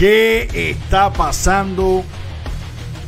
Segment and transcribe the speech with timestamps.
[0.00, 2.02] ¿Qué está pasando?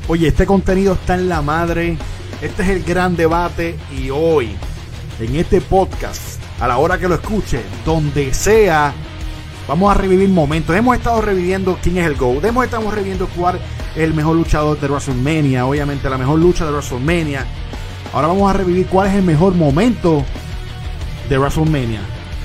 [0.08, 1.96] Oye, este contenido está en la madre.
[2.42, 4.54] Este es el gran debate y hoy,
[5.18, 8.92] en este podcast, a la hora que lo escuche, donde sea,
[9.66, 10.76] vamos a revivir momentos.
[10.76, 12.44] Hemos estado reviviendo quién es el GOAT.
[12.44, 13.58] Hemos estado reviviendo cuál
[13.96, 15.64] es el mejor luchador de WrestleMania.
[15.64, 17.46] Obviamente la mejor lucha de WrestleMania.
[18.12, 20.22] Ahora vamos a revivir cuál es el mejor momento
[21.30, 22.02] de WrestleMania.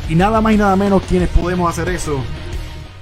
[0.08, 2.24] Y nada más y nada menos quienes podemos hacer eso.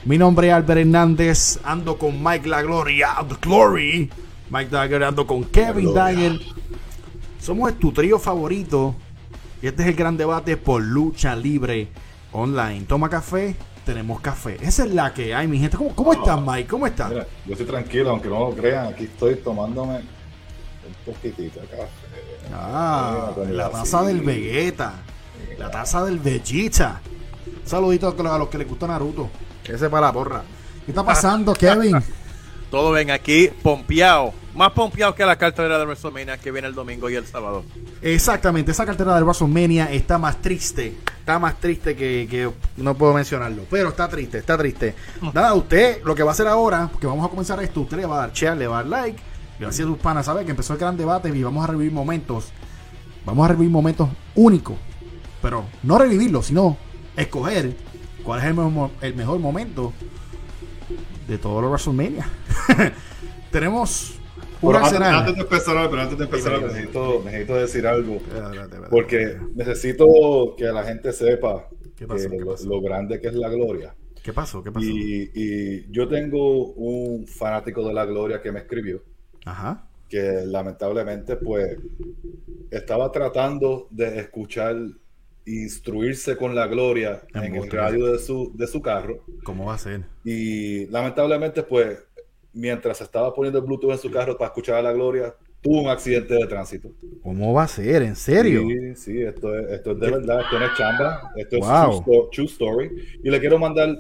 [0.06, 4.08] Mi nombre es Albert Hernández, ando con Mike La Gloria, The Glory.
[4.52, 6.40] Mike Dagger, ando con Kevin Dagger.
[7.42, 8.94] Somos tu trío favorito.
[9.64, 11.88] Y este es el gran debate por lucha libre
[12.34, 12.82] online.
[12.82, 14.60] Toma café, tenemos café.
[14.62, 15.76] Esa es la que hay, mi gente.
[15.76, 16.68] ¿Cómo, cómo estás, Mike?
[16.68, 17.10] ¿Cómo estás?
[17.10, 18.86] Mira, yo estoy tranquilo, aunque no lo crean.
[18.94, 21.88] Aquí estoy tomándome un poquitito de café.
[22.54, 23.74] Ah, la así.
[23.74, 24.94] taza del Vegeta.
[25.58, 27.02] La taza del Vegeta.
[27.48, 29.32] Un saludito a los que les gusta Naruto.
[29.68, 30.44] Ese para la porra.
[30.86, 31.98] ¿Qué está pasando, Kevin?
[32.72, 34.34] Todo ven aquí pompeado.
[34.54, 37.64] Más pompeado que la cartelera de WrestleMania que viene el domingo y el sábado.
[38.02, 40.98] Exactamente, esa cartera del WrestleMania está más triste.
[41.20, 43.64] Está más triste que, que no puedo mencionarlo.
[43.70, 44.96] Pero está triste, está triste.
[45.34, 48.06] Nada, usted lo que va a hacer ahora, porque vamos a comenzar esto, usted le
[48.06, 49.22] va a dar share, le va a dar like.
[49.72, 50.44] Sus panas, ¿sabe?
[50.44, 52.50] Que empezó el gran debate y vamos a revivir momentos.
[53.26, 54.76] Vamos a revivir momentos únicos.
[55.42, 56.78] Pero no revivirlos, sino
[57.16, 57.76] escoger
[58.26, 59.94] cuál es el mejor, el mejor momento
[61.28, 62.28] de todos los WrestleMania.
[63.52, 64.20] Tenemos
[64.62, 65.16] un antes, arsenal.
[65.16, 68.16] antes de empezar, pero antes de empezar, necesito, necesito decir algo.
[68.16, 68.90] Espérate, espérate.
[68.90, 72.30] Porque necesito que la gente sepa ¿Qué pasó?
[72.30, 72.68] que ¿Qué lo, pasó?
[72.68, 73.96] lo grande que es la gloria.
[74.22, 74.64] ¿Qué pasó?
[74.64, 74.86] ¿Qué pasó?
[74.86, 79.04] Y, y yo tengo un fanático de la gloria que me escribió,
[79.46, 79.88] Ajá.
[80.10, 81.78] que lamentablemente pues
[82.72, 84.76] estaba tratando de escuchar,
[85.46, 89.24] instruirse con la gloria en el radio de su, de su carro.
[89.44, 90.04] ¿Cómo va a ser?
[90.24, 92.00] Y lamentablemente, pues,
[92.54, 95.90] mientras estaba poniendo el Bluetooth en su carro para escuchar a la gloria, tuvo un
[95.90, 96.92] accidente de tránsito.
[97.22, 98.02] ¿Cómo va a ser?
[98.04, 98.64] ¿En serio?
[98.68, 102.28] Sí, sí, esto es, esto es de verdad, esto no es chamba, esto es true,
[102.32, 102.92] true story.
[103.24, 103.96] Y le quiero mandar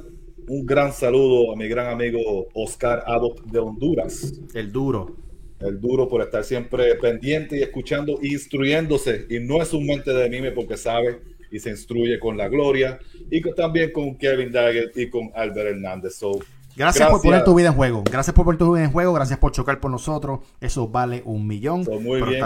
[0.48, 5.16] un gran saludo a mi gran amigo Oscar Abbott de Honduras, El duro.
[5.60, 9.26] el duro por estar siempre pendiente y escuchando e instruyéndose.
[9.30, 11.20] Y no es un mente de mime porque sabe
[11.56, 13.00] y se instruye con la gloria
[13.32, 16.16] y con- también con Kevin Daggett y con Albert Hernández.
[16.16, 16.40] So,
[16.78, 18.04] Gracias, por poner tu vida en juego.
[18.04, 19.14] Gracias por poner tu vida en juego.
[19.14, 20.40] Gracias por chocar por nosotros.
[20.60, 21.86] Eso vale un millón.
[21.86, 22.44] So, muy bien.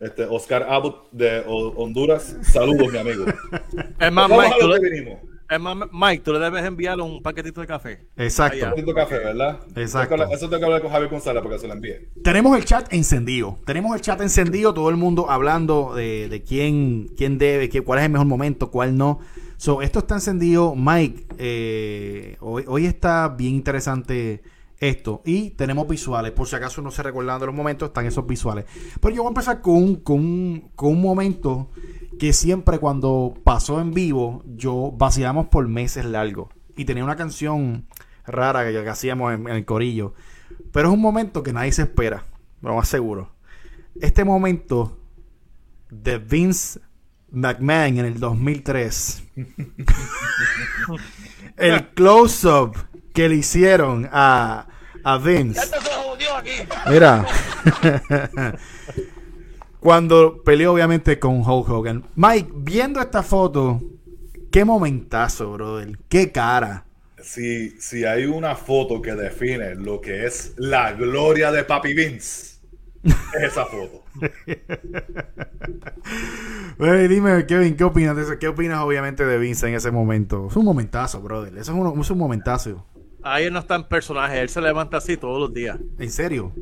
[0.00, 3.24] Este, Oscar Abbott de Ho- Honduras, saludos, mi amigo.
[4.00, 4.68] Es más, Vamos Mike, tú
[5.92, 8.06] Mike, tú le debes enviar un paquetito de café.
[8.16, 8.64] Exacto.
[8.64, 9.60] Un poquito de café, ¿verdad?
[9.76, 10.14] Exacto.
[10.32, 12.08] Eso tengo que hablar con Javier González porque se lo envíe.
[12.22, 13.58] Tenemos el chat encendido.
[13.64, 14.74] Tenemos el chat encendido.
[14.74, 18.70] Todo el mundo hablando de, de quién, quién debe, qué, cuál es el mejor momento,
[18.70, 19.20] cuál no.
[19.56, 20.74] So, esto está encendido.
[20.74, 24.42] Mike, eh, hoy, hoy está bien interesante
[24.78, 25.22] esto.
[25.24, 26.32] Y tenemos visuales.
[26.32, 28.66] Por si acaso no se recuerdan de los momentos, están esos visuales.
[29.00, 31.70] Pero yo voy a empezar con un, con un, con un momento
[32.18, 36.48] que siempre cuando pasó en vivo, yo vacilamos por meses largos.
[36.76, 37.86] Y tenía una canción
[38.26, 40.14] rara que, que hacíamos en, en el corillo.
[40.72, 42.24] Pero es un momento que nadie se espera,
[42.62, 43.30] lo más seguro.
[44.00, 44.98] Este momento
[45.90, 46.80] de Vince
[47.30, 49.24] McMahon en el 2003.
[51.56, 52.76] el close-up
[53.12, 54.66] que le hicieron a,
[55.04, 55.60] a Vince.
[56.88, 57.26] Mira.
[59.80, 62.04] Cuando peleó obviamente con Hulk Hogan.
[62.14, 63.80] Mike, viendo esta foto,
[64.50, 65.98] qué momentazo, brother.
[66.08, 66.86] Qué cara.
[67.22, 72.60] Si, si hay una foto que define lo que es la gloria de Papi Vince,
[73.04, 74.04] es esa foto.
[76.78, 78.38] Ey, dime, Kevin, ¿qué opinas de eso?
[78.38, 80.48] ¿Qué opinas, obviamente, de Vince en ese momento?
[80.50, 81.56] Es un momentazo, brother.
[81.56, 82.86] Eso es un, es un momentazo.
[83.32, 85.78] Ahí no está en personaje, él se levanta así todos los días.
[85.98, 86.52] ¿En serio?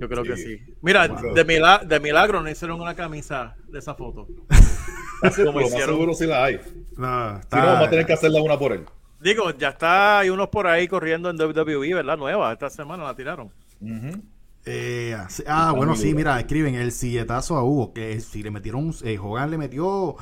[0.00, 0.60] Yo creo que Sí.
[0.82, 1.34] Mira, Wow.
[1.34, 4.26] de, mila- de milagro no hicieron una camisa de esa foto.
[5.36, 5.88] Como lo más hicieron.
[5.90, 6.56] seguro sí la hay.
[6.96, 8.84] No, Si no, vamos a tener que hacerla una por él.
[9.20, 12.18] Digo, ya está, hay unos por ahí corriendo en WWE, ¿verdad?
[12.18, 13.50] Nueva, esta semana la tiraron.
[14.66, 15.16] Eh,
[15.46, 19.50] ah, bueno, sí, mira, escriben el silletazo a Hugo, que si le metieron, eh, Hogan
[19.50, 20.16] le metió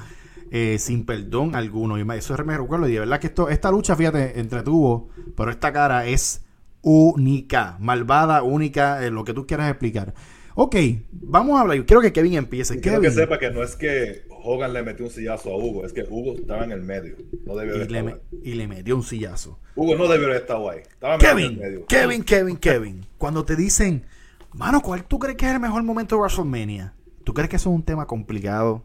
[0.54, 1.98] eh, sin perdón alguno.
[1.98, 5.72] Y eso me recuerdo, y de verdad que esto, esta lucha, fíjate, entretuvo, pero esta
[5.72, 6.44] cara es
[6.82, 10.12] única, malvada, única, eh, lo que tú quieras explicar.
[10.54, 10.76] Ok,
[11.10, 11.78] vamos a hablar.
[11.78, 12.78] Yo quiero que Kevin empiece.
[12.80, 15.86] Quiero Kevin, que sepa que no es que Hogan le metió un sillazo a Hugo,
[15.86, 17.16] es que Hugo estaba en el medio.
[17.46, 19.58] No debió y, le, me- y le metió un sillazo.
[19.74, 20.80] Hugo no debió haber estado ahí.
[20.80, 21.86] Estaba metido en el Kevin, medio.
[21.86, 23.06] Kevin, Kevin, Kevin.
[23.16, 24.04] Cuando te dicen,
[24.52, 26.92] mano, ¿cuál tú crees que es el mejor momento de WrestleMania?
[27.24, 28.84] ¿Tú crees que eso es un tema complicado?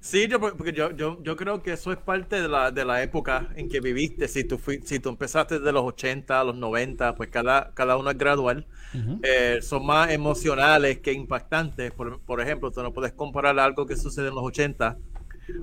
[0.00, 3.02] Sí, yo, porque yo, yo, yo creo que eso es parte de la, de la
[3.02, 4.28] época en que viviste.
[4.28, 7.96] Si tú, fui, si tú empezaste de los 80 a los 90, pues cada, cada
[7.96, 8.66] uno es gradual.
[9.22, 11.92] Eh, son más emocionales que impactantes.
[11.92, 14.96] Por, por ejemplo, tú no puedes comparar algo que sucede en los 80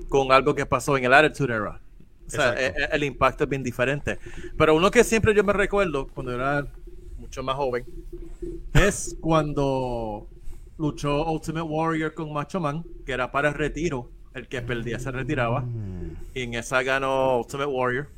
[0.08, 1.80] con algo que pasó en el Attitude Era.
[2.26, 2.80] O sea, Exacto.
[2.80, 4.18] eh, el, impacto es bien diferente.
[4.56, 6.66] Pero uno que siempre yo me recuerdo cuando era
[7.18, 7.84] mucho más joven
[8.72, 10.26] es cuando
[10.78, 14.10] luchó Ultimate Warrior con Macho Man, que era para el retiro.
[14.34, 15.64] El que perdía se retiraba.
[16.34, 18.08] Y en esa ganó Ultimate Warrior.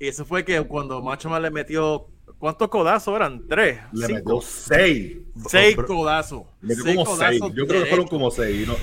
[0.00, 2.08] Y eso fue que cuando Macho Man le metió.
[2.38, 3.46] ¿Cuántos codazos eran?
[3.48, 3.78] Tres.
[3.92, 4.18] Le cinco.
[4.18, 5.16] metió seis.
[5.48, 6.42] Seis Bro- codazos.
[6.60, 7.40] Le metió Seis como seis.
[7.40, 8.66] codazos Yo creo que fueron como seis.
[8.66, 8.74] ¿no?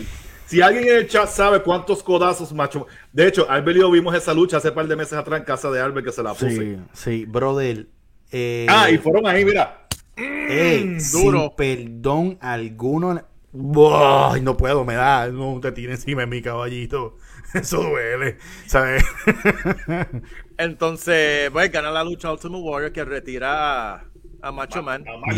[0.48, 2.88] Si alguien en el chat sabe cuántos codazos macho.
[3.12, 5.46] De hecho, Albert y yo vimos esa lucha hace un par de meses atrás en
[5.46, 6.50] casa de Albert que se la puse.
[6.58, 7.88] Sí, sí, brother.
[8.32, 9.86] eh, Ah, y fueron ahí, mira.
[10.18, 11.42] eh, duro.
[11.42, 13.22] Sin perdón alguno.
[13.54, 15.28] Buah, no puedo, me da.
[15.28, 17.18] No te tires encima de mi caballito.
[17.54, 19.04] Eso duele, ¿sabes?
[20.58, 24.06] Entonces, pues gana la lucha Ultimate Warrior que retira a,
[24.42, 25.04] a Macho Man.
[25.08, 25.38] a Macho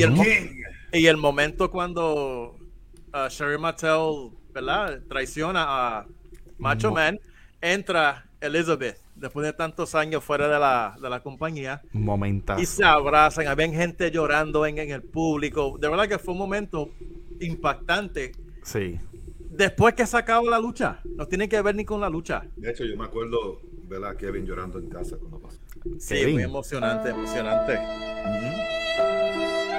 [0.92, 2.56] y, el, y momento cuando
[3.14, 5.02] uh, Sherry Mattel, ¿verdad?
[5.10, 6.06] Traiciona a
[6.60, 7.20] Macho Man,
[7.62, 12.62] entra Elizabeth después de tantos años fuera de la, de la compañía Momentazo.
[12.62, 13.48] y se abrazan.
[13.48, 15.78] Había gente llorando en, en el público.
[15.80, 16.90] De verdad que fue un momento
[17.40, 18.32] impactante.
[18.64, 19.00] Sí.
[19.50, 22.44] Después que se acabó la lucha, no tiene que ver ni con la lucha.
[22.56, 24.16] De hecho, yo me acuerdo, ¿verdad?
[24.16, 25.60] Kevin llorando en casa cuando pasó.
[26.00, 26.34] Sí, Kevin.
[26.36, 27.78] muy emocionante, emocionante.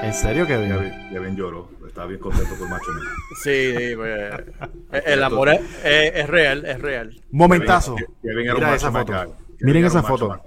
[0.03, 1.71] ¿En serio que Kevin, Kevin lloró.
[1.87, 3.03] Estaba bien contento por Macho Man.
[3.43, 4.35] Sí, sí, pues,
[5.07, 7.21] el amor es, es- es real, es real.
[7.31, 7.95] Momentazo.
[7.97, 9.13] Kevin, Kevin era un Mira esa foto.
[9.13, 10.43] Kevin Miren esa macho foto.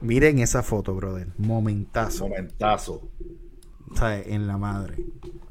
[0.00, 1.28] Miren esa foto, brother.
[1.38, 2.28] Momentazo.
[2.28, 3.08] Momentazo.
[3.94, 4.26] ¿Sabes?
[4.28, 4.96] En la madre.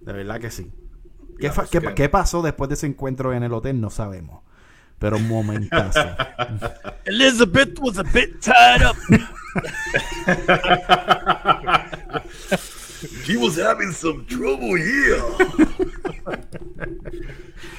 [0.01, 0.71] De verdad que sí.
[1.39, 3.79] ¿Qué, Ya, fa- qué- que- qué pasó después de ese encuentro en el hotel?
[3.81, 4.41] No sabemos.
[4.99, 5.99] Pero momentazo.
[7.05, 8.95] Elizabeth was a bit tied up.
[13.25, 15.21] He was having some trouble here.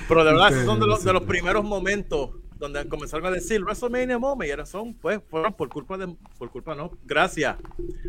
[0.08, 3.62] Pero de verdad, esos son de los, de los primeros momentos donde comenzaron a decir
[3.62, 7.56] WrestleMania Moment y ahora son, pues, fueron por culpa de, por culpa no, gracias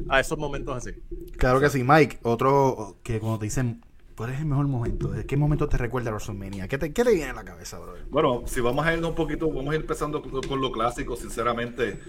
[0.10, 0.92] a esos momentos así.
[1.38, 2.20] claro que sí, Mike.
[2.24, 3.84] Otro que cuando te dicen,
[4.16, 5.08] ¿cuál es el mejor momento?
[5.10, 6.68] ¿De qué momento te recuerda a WrestleMania?
[6.68, 8.06] ¿Qué te, qué te viene a la cabeza, brother?
[8.10, 11.16] Bueno, si vamos a ir un poquito, vamos a ir empezando con, con lo clásico,
[11.16, 12.00] sinceramente,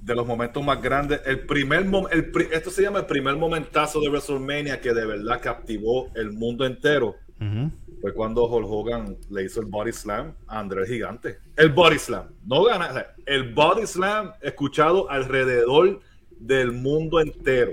[0.00, 1.20] de los momentos más grandes.
[1.26, 5.40] El primer mom- el esto se llama el primer momentazo de WrestleMania que de verdad
[5.42, 7.16] captivó el mundo entero.
[7.40, 7.70] Ujú.
[8.00, 11.38] Fue cuando Hulk Hogan le hizo el body slam a André el Gigante.
[11.56, 16.00] El body slam, no gana, o sea, el body slam escuchado alrededor
[16.38, 17.72] del mundo entero.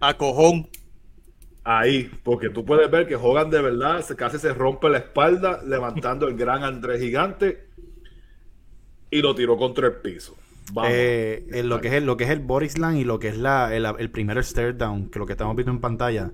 [0.00, 0.68] A cojón.
[1.64, 5.62] Ahí, porque tú puedes ver que Hogan de verdad se, casi se rompe la espalda
[5.64, 7.68] levantando el gran Andrés Gigante
[9.10, 10.36] y lo tiró contra el piso.
[10.72, 10.90] Vamos.
[10.92, 13.28] Eh, en lo que es el, lo que es el body slam y lo que
[13.28, 16.32] es la, el, el primer stare down, que lo que estamos viendo en pantalla,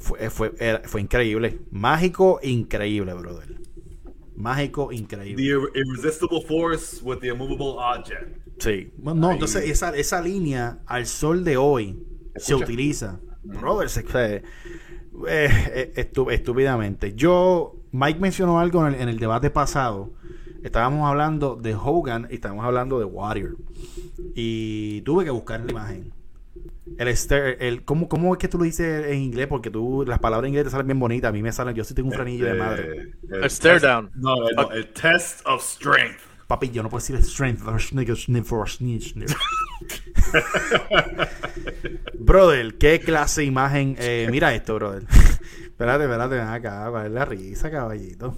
[0.00, 1.60] fue, fue, era- fue increíble.
[1.70, 3.54] Mágico, increíble, brother.
[4.36, 5.36] Mágico, increíble.
[5.42, 8.36] The ir- irresistible force with the immovable object.
[8.58, 8.90] Sí.
[8.96, 9.34] Bueno, no, Ahí.
[9.34, 12.02] entonces esa, esa línea al sol de hoy
[12.36, 13.20] se utiliza.
[13.44, 14.42] Brother, se, se- eh,
[15.28, 17.14] eh, estu- estúpidamente.
[17.14, 20.10] Yo, Mike mencionó algo en el, en el debate pasado.
[20.62, 23.56] Estábamos hablando de Hogan y estábamos hablando de Warrior.
[24.34, 26.12] Y tuve que buscar la imagen.
[26.98, 27.08] El,
[27.60, 29.46] el ¿cómo, ¿Cómo es que tú lo dices en inglés?
[29.48, 31.30] Porque tú, las palabras en inglés te salen bien bonitas.
[31.30, 33.02] A mí me salen, yo sí tengo un frenillo de madre.
[33.02, 34.10] Eh, El stare test- down.
[34.14, 36.20] No, el, no, el test of strength.
[36.52, 37.62] Papi, yo no puedo decir strength.
[42.18, 43.96] brother, qué clase de imagen.
[43.98, 45.04] Eh, mira esto, brother.
[45.08, 46.88] espérate, espérate, ven acá.
[46.90, 48.36] ¿Cuál es la risa, caballito?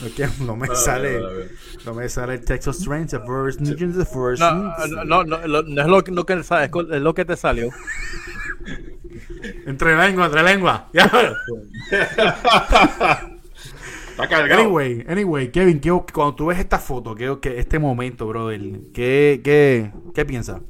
[0.00, 1.20] No, es que no me sale.
[1.86, 3.10] No me sale el text of strength.
[3.10, 4.42] The first, the first.
[4.42, 4.74] No,
[5.04, 7.24] no, no, no, no es lo, que- lo que sa- es co- es lo que
[7.24, 7.70] te salió.
[9.66, 10.88] Entre lengua, entre lengua.
[10.92, 11.08] Ya.
[14.24, 14.62] Está cargado.
[14.62, 18.60] Anyway, anyway, Kevin, ¿qué- cuando tú ves esta foto, ¿qué, qué- este momento, brother,
[18.92, 20.60] ¿qué, qué, qué piensas?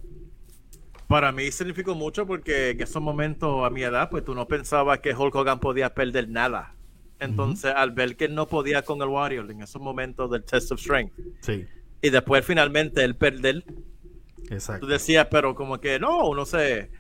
[1.07, 5.01] Para mí significó mucho porque en esos momentos a mi edad, pues tú no pensabas
[5.01, 6.75] que Hulk Hogan podía perder nada.
[7.19, 10.73] Entonces, al ver que él no podía con el Warrior en esos momentos del Test
[10.73, 11.67] of Strength, Sí,
[12.01, 14.87] y después finalmente él perder, tú exacto.
[14.87, 16.91] decías, pero como que no, uno se...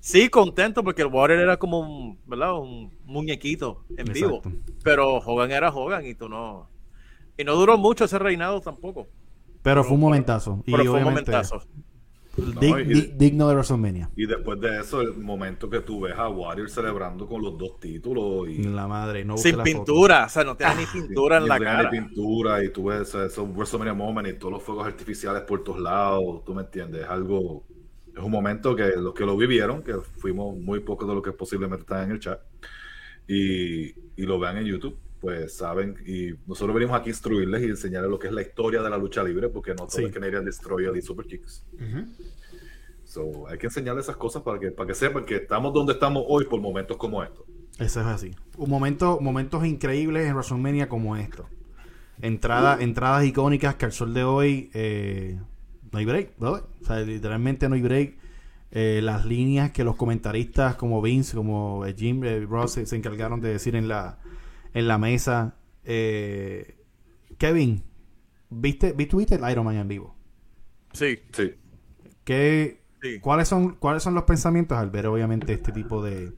[0.00, 2.54] Sí, contento porque el Warrior era como un, ¿verdad?
[2.58, 4.36] Un muñequito en vivo.
[4.44, 4.58] Exacto.
[4.84, 6.68] Pero Hogan era Hogan y tú no...
[7.38, 9.06] Y no duró mucho ese reinado tampoco.
[9.62, 10.62] Pero fue un momentazo.
[10.66, 11.60] Y Pero fue un momentazo.
[12.36, 14.10] Dig- y- di- digno de WrestleMania.
[14.14, 17.80] Y después de eso, el momento que tú ves a Warrior celebrando con los dos
[17.80, 19.72] títulos y La madre, no Sin la foto.
[19.74, 21.90] pintura, o sea, no tiene ni pintura en y la no tiene cara.
[21.90, 25.80] ni pintura y tú ves esos WrestleMania moment y todos los fuegos artificiales por todos
[25.80, 27.64] lados, tú me entiendes, es algo,
[28.14, 31.32] es un momento que los que lo vivieron, que fuimos muy pocos de los que
[31.32, 32.38] posiblemente están en el chat
[33.28, 37.66] y, y lo vean en YouTube, pues saben, y nosotros venimos aquí a instruirles y
[37.66, 40.04] enseñarles lo que es la historia de la lucha libre, porque no todo Sí.
[40.04, 41.64] es Canadian Destroyer y Super Kicks.
[43.04, 46.24] So, hay que enseñarles esas cosas para que, para que sepan que estamos donde estamos
[46.26, 47.44] hoy por momentos como estos.
[47.78, 48.34] Eso es así.
[48.56, 51.48] Un momento, momentos increíbles en WrestleMania como esto.
[52.20, 55.38] Entrada, Entradas icónicas que al sol de hoy eh,
[55.92, 56.64] no hay break, brother.
[56.82, 58.16] O sea, literalmente no hay break.
[58.72, 62.96] Eh, las líneas que los comentaristas como Vince, como eh, Jim eh, Ross se, se
[62.96, 64.18] encargaron de decir en la,
[64.74, 65.54] en la mesa.
[65.84, 66.76] Eh,
[67.38, 67.84] Kevin,
[68.50, 70.14] ¿viste, ¿viste, viste el Iron Man en vivo?
[70.92, 71.54] Sí, Sí.
[72.24, 73.20] ¿Qué, Sí.
[73.20, 76.32] ¿cuáles, son, ¿Cuáles son los pensamientos al ver obviamente este tipo de...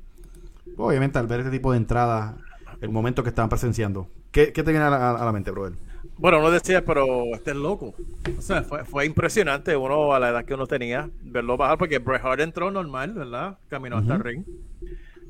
[0.77, 2.35] Obviamente al ver este tipo de entradas,
[2.81, 4.11] el momento que estaban presenciando.
[4.33, 5.79] ¿Qué, qué te viene a la, a la mente, brother?
[6.19, 7.95] Bueno, uno decía, pero este es loco.
[8.37, 11.99] O sea, fue, fue impresionante uno a la edad que uno tenía verlo bajar, porque
[11.99, 13.59] Bret Hart entró normal, ¿verdad?
[13.69, 14.45] Caminó hasta el ring.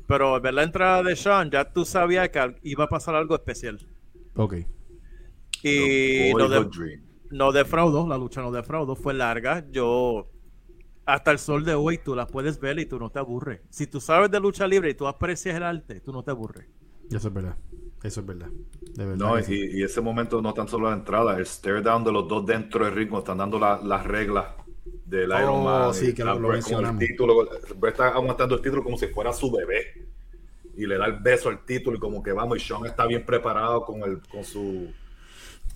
[0.07, 3.35] Pero al ver la entrada de Sean, ya tú sabías que iba a pasar algo
[3.35, 3.79] especial.
[4.35, 4.55] Ok.
[5.61, 6.57] Y no, de-
[7.31, 9.65] no defraudó, la lucha no defraudó, fue larga.
[9.71, 10.27] Yo,
[11.05, 13.61] hasta el sol de hoy, tú la puedes ver y tú no te aburres.
[13.69, 16.67] Si tú sabes de lucha libre y tú aprecias el arte, tú no te aburres.
[17.11, 17.55] Eso es verdad.
[18.03, 18.47] Eso es verdad.
[18.95, 19.17] De verdad.
[19.17, 22.45] No, y, ese momento no tan solo la entrada, el stare down de los dos
[22.45, 24.45] dentro del cuando están dando la- las reglas
[25.05, 25.93] del Oh, Iron Man.
[25.93, 26.99] sí, que lo- lo con el mencionamos.
[26.99, 27.49] título,
[27.87, 30.05] está aguantando el título como si fuera su bebé.
[30.77, 33.25] Y le da el beso al título y como que vamos, y Sean está bien
[33.25, 34.87] preparado con el, con su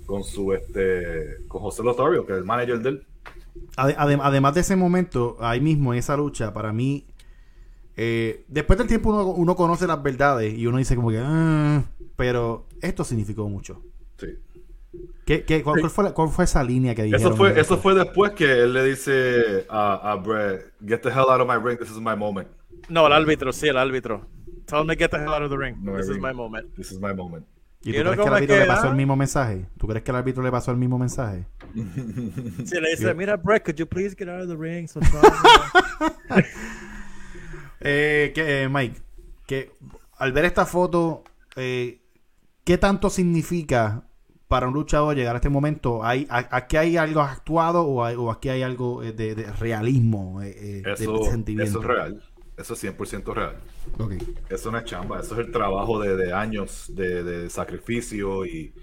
[0.06, 3.06] con su este con José Lotario, que es el manager de él.
[3.77, 7.06] Ade- adem- además de ese momento, ahí mismo en esa lucha, para mí,
[7.96, 11.84] eh, después del tiempo uno, uno conoce las verdades y uno dice como que, "Ah",
[12.15, 13.82] pero esto significó mucho.
[14.17, 14.27] Sí.
[15.25, 17.25] ¿Qué, qué- cuál, cuál fue la- cuál fue esa línea que dijeron?
[17.27, 21.25] Eso fue, eso fue después que él le dice a, a Bret, get the hell
[21.29, 22.48] out of my ring, this is my moment.
[22.89, 24.27] No, el árbitro, sí, el árbitro.
[24.65, 25.77] Tell him to get the hell out of the ring.
[25.82, 26.22] No, This is ring.
[26.22, 26.74] my moment.
[26.75, 27.46] This is my moment.
[27.86, 29.65] ¿Y tú ¿Y crees que es árbitro que le pasó el mismo mensaje?
[29.77, 31.48] ¿Tú crees que el árbitro le pasó el mismo mensaje?
[32.65, 34.88] Sí, le dice, mira, Brett, could you please get out of the ring?
[34.88, 35.24] So strong?"
[37.86, 39.01] Eh, que, eh, Mike,
[39.46, 39.72] que
[40.17, 41.24] al ver esta foto,
[41.55, 42.00] eh,
[42.63, 44.08] ¿qué tanto significa
[44.48, 46.03] para un luchador llegar a este momento?
[46.03, 49.51] ¿Hay, a- ¿Aquí hay algo actuado o, hay- o aquí hay algo eh, de, de
[49.53, 51.79] realismo, eh, eh, Eso, de sentimiento?
[51.79, 52.24] eso es real.
[52.58, 53.58] Eso es 100% real.
[54.50, 55.20] Eso no es chamba.
[55.20, 58.74] Eso es el trabajo de, de años de, de sacrificio y,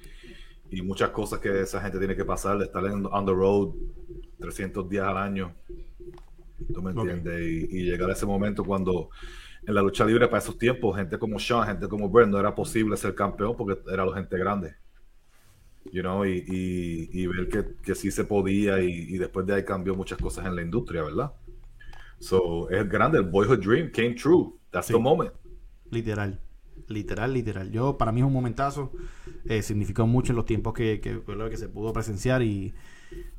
[0.71, 3.75] y muchas cosas que esa gente tiene que pasar, de estar en, on the road
[4.41, 5.55] 300 días al año.
[6.75, 7.41] ¿Tú me entiendes?
[7.41, 9.09] Y, y llegar a ese momento cuando
[9.67, 12.55] en la lucha libre para esos tiempos, gente como Sean, gente como Brent, no era
[12.55, 14.75] posible ser campeón porque era la gente grande.
[15.93, 19.55] You know, y, y- y ver que, que sí se podía y, y después de
[19.55, 21.33] ahí cambió muchas cosas en la industria, ¿verdad?
[22.21, 24.55] So, es grande, el boyhood dream came true.
[24.73, 24.93] That's Sí.
[24.93, 25.33] the moment.
[25.91, 26.41] Literal.
[26.89, 27.71] Literal, literal.
[27.71, 28.93] Yo, para mí es un momentazo.
[29.47, 32.75] eh, significó mucho en los tiempos que, que, que, que se pudo presenciar y,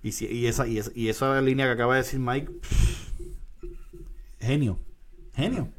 [0.03, 3.11] y, si- y esa, y, esa, y esa línea que acaba de decir Mike, pff,
[4.39, 4.77] genio.
[5.35, 5.69] Genio.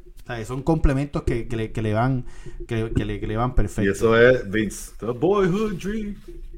[0.45, 2.25] Son complementos que, que, le, que le van
[2.67, 3.91] que, que le, que le van Y perfecto.
[3.91, 6.15] eso es Vince, the boyhood dream.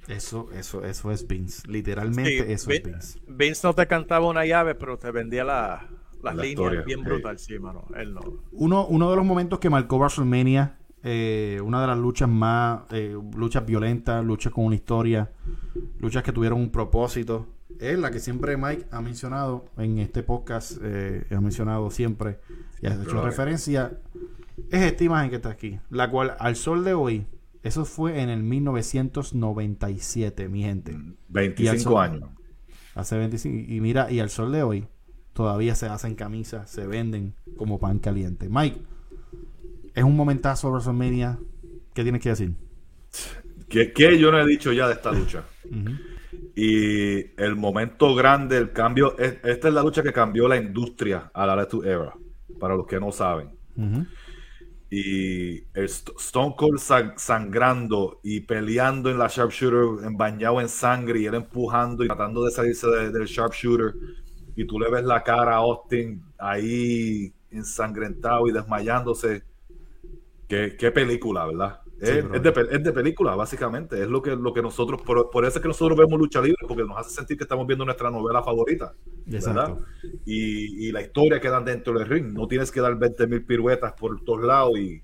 [0.08, 1.68] Eso, eso, eso es Vince.
[1.68, 3.20] Literalmente Sí, eso es Vin- Vince.
[3.28, 5.88] Vince no te cantaba una llave, pero te vendía la-
[6.22, 7.06] las La líneas historia, bien sí.
[7.06, 7.86] brutal, sí, mano.
[7.96, 8.22] Él no.
[8.52, 13.16] Uno, uno de los momentos que marcó WrestleMania, eh, una de las luchas más, eh,
[13.36, 15.32] luchas violentas, luchas con una historia,
[16.00, 17.48] luchas que tuvieron un propósito,
[17.80, 22.40] es la que siempre Mike ha mencionado en este podcast, eh, ha mencionado siempre
[22.82, 23.98] y ha hecho referencia,
[24.72, 27.26] es esta imagen que está aquí, la cual al sol de hoy,
[27.64, 30.92] eso fue en el 1997, mi gente.
[30.92, 32.30] Y al 25 sol- años.
[32.94, 33.72] Hace 25.
[33.74, 34.88] Y mira, y al sol de hoy,
[35.34, 38.48] todavía se hacen camisas, se venden como pan caliente.
[38.50, 38.80] Mike,
[39.94, 41.40] es un momentazo WrestleMania.
[41.94, 42.54] ¿Qué tienes que decir?
[43.68, 45.44] ¿Qué, qué yo no he dicho ya de esta lucha?
[46.56, 51.32] Y el momento grande, el cambio, es- esta es la lucha que cambió la industria
[51.34, 52.14] a la Attitude Era,
[52.60, 53.50] para los que no saben.
[54.90, 61.20] Y el Stone Cold sang- sangrando y peleando en la sharpshooter, en- bañado en sangre
[61.20, 63.94] y él empujando y tratando de salirse de- del sharpshooter.
[64.56, 69.44] Y tú le ves la cara a Austin ahí ensangrentado y desmayándose.
[70.48, 71.82] Qué, qué película, ¿verdad?
[72.12, 74.02] Es, es de, es de película, básicamente.
[74.02, 76.66] Es lo que, lo que nosotros, por, por eso es que nosotros vemos lucha libre,
[76.68, 78.94] porque nos hace sentir que estamos viendo nuestra novela favorita.
[79.54, 79.78] ¿verdad?
[80.26, 82.34] Y, y la historia que dan dentro del ring.
[82.34, 85.02] No tienes que dar 20 mil piruetas por todos lados y,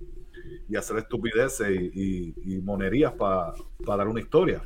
[0.70, 3.54] y hacer estupideces y, y- monerías para
[3.98, 4.62] dar una historia.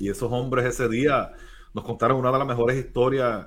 [0.00, 1.32] Y esos hombres ese día
[1.72, 3.46] nos contaron una de las mejores historias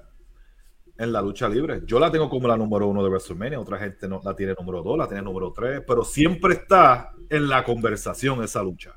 [0.98, 1.82] en la lucha libre.
[1.86, 4.82] Yo la tengo como la número uno de WrestleMania, otra gente no, la tiene número
[4.82, 8.93] dos, la tiene número tres, pero siempre está en la conversación esa lucha.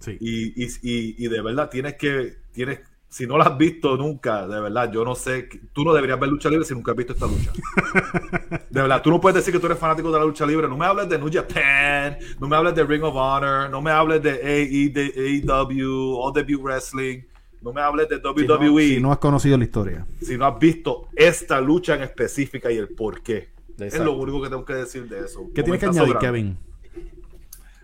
[0.00, 0.16] Sí.
[0.20, 4.48] Y, y, y, y de verdad tienes que, tienes, si no la has visto nunca,
[4.48, 7.12] de verdad, yo no sé, tú no deberías ver lucha libre si nunca has visto
[7.12, 7.52] esta lucha.
[8.70, 10.66] De verdad, tú no puedes decir que tú eres fanático de la lucha libre.
[10.66, 13.90] No me hables de New Japan, no me hables de Ring of Honor, no me
[13.90, 17.20] hables de AE, de AEW, OW Wrestling,
[17.60, 20.06] no me hables de Si no, WWE si no has conocido la historia.
[20.22, 23.50] si no has visto esta lucha en específica y el por qué.
[23.78, 25.50] Es lo único que tengo que decir de eso.
[25.54, 26.16] ¿Qué tienes que añadir.
[26.16, 26.56] Kevin?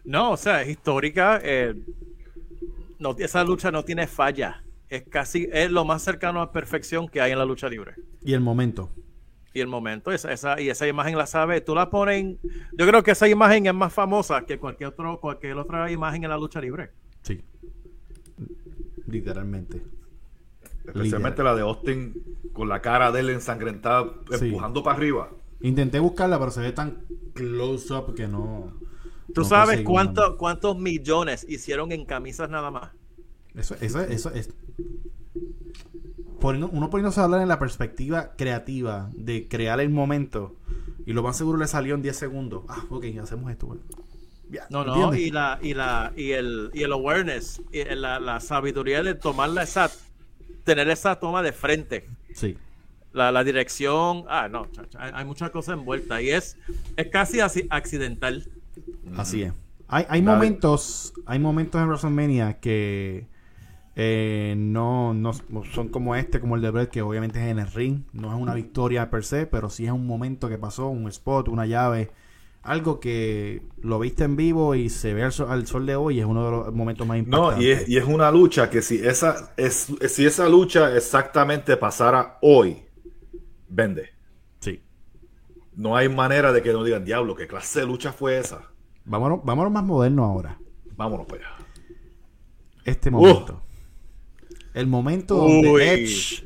[0.09, 1.39] No, o sea, es histórica.
[1.43, 1.75] eh,
[2.99, 4.65] no, esa lucha no tiene falla.
[4.89, 7.95] Es casi, es lo más cercano a perfección que hay en la lucha libre.
[8.25, 8.91] Y el momento.
[9.53, 12.39] Y el momento, esa, esa, y esa imagen la sabe, tú la pones, en-
[12.73, 16.31] yo creo que esa imagen es más famosa que cualquier otro, cualquier otra imagen en
[16.31, 16.91] la lucha libre.
[17.23, 17.43] Sí.
[19.07, 19.83] Literalmente.
[20.87, 22.15] Especialmente la de Austin
[22.53, 24.47] con la cara de él ensangrentada, Sí.
[24.47, 25.31] empujando para arriba.
[25.61, 28.73] Intenté buscarla, pero se ve tan close up que no.
[29.35, 32.91] ¿Tú no sabes cuánto, cuántos millones hicieron en camisas nada más?
[33.55, 34.51] Eso, eso, eso es.
[36.41, 40.55] Poniendo- uno poniéndose a hablar en la perspectiva creativa de crear el momento,
[41.05, 42.63] y lo más seguro le salió en 10 segundos.
[42.69, 43.67] Ah, ok, hacemos esto.
[43.67, 43.81] güey.
[44.71, 45.21] No, no, ¿entiendes?
[45.21, 49.63] y la, y la, y el, y el awareness, y la, la sabiduría de tomarla
[49.65, 49.91] esa,
[50.65, 52.09] tener esa toma de frente.
[52.33, 52.57] Sí.
[53.13, 56.57] La, la dirección, ah, no, chacha, hay, hay muchas cosas envueltas y es,
[56.97, 58.49] es casi así accidental.
[59.17, 59.53] Así es.
[59.89, 63.27] Hay, hay momentos, hay momentos en WrestleMania que
[63.97, 65.33] eh, no, no
[65.73, 68.03] son como este, como el de Brett, que obviamente es en el ring.
[68.13, 71.49] No es una victoria per se, pero sí es un momento que pasó, un spot,
[71.49, 72.11] una llave.
[72.63, 76.21] Algo que lo viste en vivo y se ve al sol, al sol de hoy.
[76.21, 77.65] Es uno de los momentos más No, importantes.
[77.65, 82.39] y es, y es una lucha que si esa, es, si esa lucha exactamente pasara
[82.43, 82.83] hoy,
[83.69, 84.11] vende.
[85.79, 88.63] No hay manera de que no digan, diablo, ¿qué clase de lucha fue esa?
[89.05, 90.59] Vámonos, vámonos más moderno ahora.
[90.97, 91.57] Vámonos para allá.
[92.85, 93.63] Este momento.
[94.75, 95.95] El momento donde.
[95.95, 96.45] Edge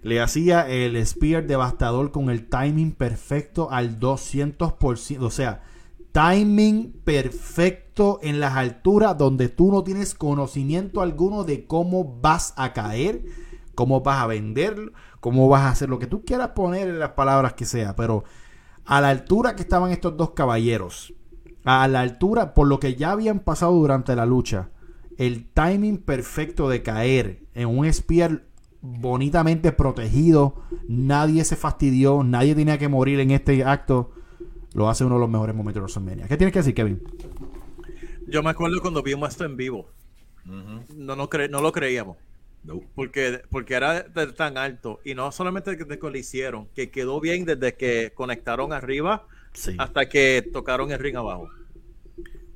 [0.00, 5.20] le hacía el spear devastador con el timing perfecto al 200%.
[5.20, 5.62] O sea,
[6.12, 12.72] timing perfecto en las alturas donde tú no tienes conocimiento alguno de cómo vas a
[12.72, 13.24] caer,
[13.74, 17.10] cómo vas a vender, cómo vas a hacer lo que tú quieras poner en las
[17.10, 17.94] palabras que sea.
[17.94, 18.24] Pero
[18.86, 21.14] a la altura que estaban estos dos caballeros,
[21.64, 24.70] a la altura por lo que ya habían pasado durante la lucha,
[25.16, 28.42] el timing perfecto de caer en un spear
[28.82, 30.56] bonitamente protegido,
[30.88, 34.12] nadie se fastidió, nadie tenía que morir en este acto,
[34.74, 36.28] lo hace uno de los mejores momentos de WrestleMania.
[36.28, 37.02] ¿Qué tienes que decir, Kevin?
[38.26, 39.86] Yo me acuerdo cuando vimos esto en vivo.
[40.44, 42.16] no, no, cre- no lo creíamos.
[42.64, 42.80] No.
[42.94, 45.00] Porque, porque era de- de tan alto.
[45.04, 49.76] Y no solamente desde que lo hicieron, que quedó bien desde que conectaron arriba Sí.
[49.78, 51.48] hasta que tocaron el ring abajo.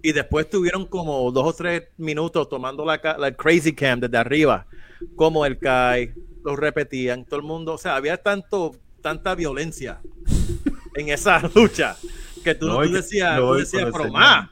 [0.02, 4.66] Y después tuvieron como dos o tres minutos tomando la, la crazy cam desde arriba,
[5.16, 6.12] como el Kai,
[6.44, 10.00] lo repetían, todo el mundo, o sea, había tanto, tanta violencia
[10.94, 11.96] en esa lucha
[12.44, 14.50] que tú, No, tú decías, no, tú y decías, cuando pero enseñan- más.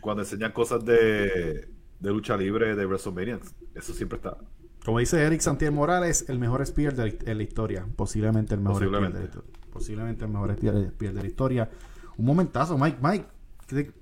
[0.00, 1.68] Cuando enseñan cosas de,
[2.00, 3.40] de lucha libre de WrestleMania,
[3.74, 4.36] eso siempre está.
[4.86, 7.84] Como dice Eric Santiago Morales, el mejor spear de la, historia.
[7.96, 9.24] Posiblemente el mejor spear de la Posiblemente.
[9.38, 9.70] historia.
[9.72, 10.74] Posiblemente el mejor spear,
[11.14, 11.70] de la historia.
[12.16, 12.98] Un momentazo, Mike.
[13.02, 13.26] Mike,
[13.66, 13.92] ¿qué-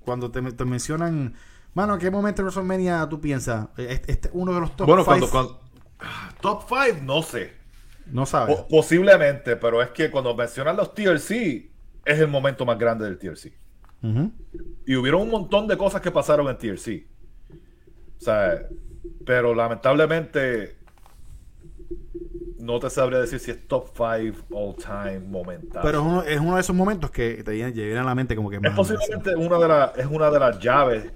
[0.00, 1.34] cuando te, te mencionan...
[1.74, 3.68] Mano, ¿en qué momento de WrestleMania tú piensas?
[3.76, 5.20] Este, este es uno de los top bueno, five.
[5.20, 5.60] cuando, cuando-
[6.00, 7.52] ah, Top 5, no sé.
[8.06, 8.56] No sabes.
[8.56, 11.70] Po- posiblemente, pero es que cuando mencionan los TLC,
[12.06, 13.52] es el momento más grande del TLC.
[14.86, 17.06] Y hubieron un montón de cosas que pasaron en TLC.
[18.18, 18.66] O sea,
[19.24, 20.76] pero lamentablemente
[22.58, 25.82] no te sabría decir si es top 5 all time momental.
[25.82, 28.50] Pero es uno, es uno de esos momentos que te llegan, a la mente como
[28.50, 28.56] que...
[28.62, 31.12] es posiblemente una de, las es una de las llaves.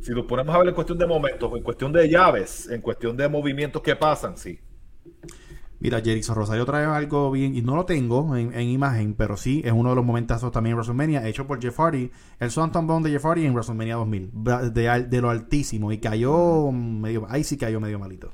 [0.00, 3.16] Si lo ponemos a ver en cuestión de momentos, en cuestión de llaves, en cuestión
[3.16, 4.60] de movimientos que pasan, sí.
[5.84, 9.60] Mira, Jerickson Rosario trae algo bien, y no lo tengo en, en imagen, pero sí
[9.64, 13.04] es uno de los momentazos también en WrestleMania, hecho por Jeff Hardy, el Swanton Bone
[13.06, 17.58] de Jeff Hardy en WrestleMania 2000, Bra- de, lo altísimo, y cayó medio, ahí sí
[17.58, 18.32] cayó medio malito,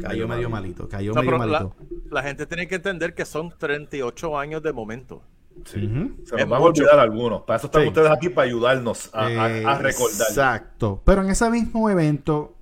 [0.00, 0.88] cayó medio malito.
[0.88, 1.76] cayó No, medio la, malito.
[2.10, 5.22] la gente tiene que entender que son 38 años de momento.
[5.66, 5.80] Sí.
[6.24, 7.42] Se nos van a olvidar algunos.
[7.42, 7.88] Para eso están Sí.
[7.88, 10.28] ustedes aquí, para ayudarnos a, a- a recordar.
[10.30, 11.02] Exacto.
[11.04, 12.56] Pero en ese mismo evento,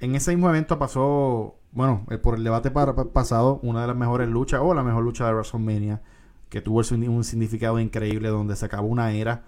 [0.00, 3.86] en ese mismo evento pasó, bueno, eh, por el debate para- pa- pasado, una de
[3.88, 6.02] las mejores luchas, o la mejor lucha de WrestleMania,
[6.48, 9.44] que tuvo el un significado increíble donde se acabó una era.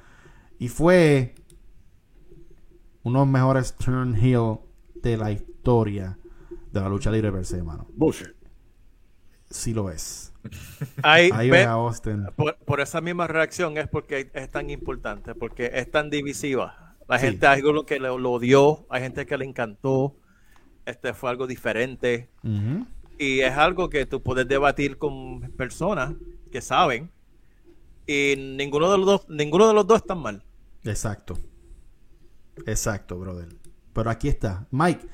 [0.59, 1.35] Y fue
[3.03, 4.59] uno de los mejores turn heel
[4.95, 6.19] de la historia
[6.71, 7.87] de la lucha libre per se, hermano.
[7.95, 8.29] Bullshit.
[9.51, 10.33] Sí lo es.
[11.03, 12.27] Ahí, Ahí ve- ve a Austin.
[12.37, 16.97] por, por esa misma reacción es porque es tan importante, porque es tan divisiva.
[17.09, 17.27] La Sí.
[17.27, 20.17] gente hay algo que lo, lo odió, hay gente que le encantó,
[20.87, 22.29] este fue algo diferente.
[23.19, 26.15] Y es algo que tú puedes debatir con personas
[26.51, 27.11] que saben.
[28.07, 30.43] Y ninguno de los dos, ninguno de los dos están mal.
[30.85, 31.39] Exacto.
[32.67, 33.49] Exacto, brother.
[33.93, 34.67] Pero aquí está.
[34.71, 35.07] Mike,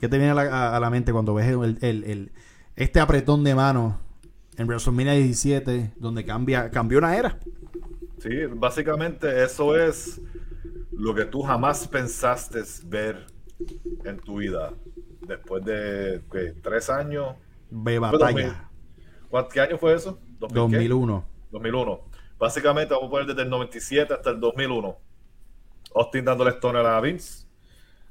[0.00, 2.32] ¿qué te viene a la, a- a la mente cuando ves el, el- el-
[2.76, 4.00] este apretón de mano
[4.56, 7.38] en WrestleMania 17 donde cambia, cambió una era?
[8.18, 10.20] Sí, básicamente eso es
[10.92, 13.26] lo que tú jamás pensaste ver
[14.04, 14.72] en tu vida.
[15.26, 16.54] Después de ¿qué?
[16.62, 17.36] tres años.
[17.70, 18.68] Ve batalla.
[19.28, 20.20] ¿Cuánto, ¿Qué año fue eso?
[20.40, 20.54] ¿2000 qué?
[20.54, 21.24] 2001.
[21.50, 22.00] 2001.
[22.38, 24.98] Básicamente vamos a poner desde el 97 hasta el 2001.
[25.94, 27.46] Austin dándole stoner a Vince.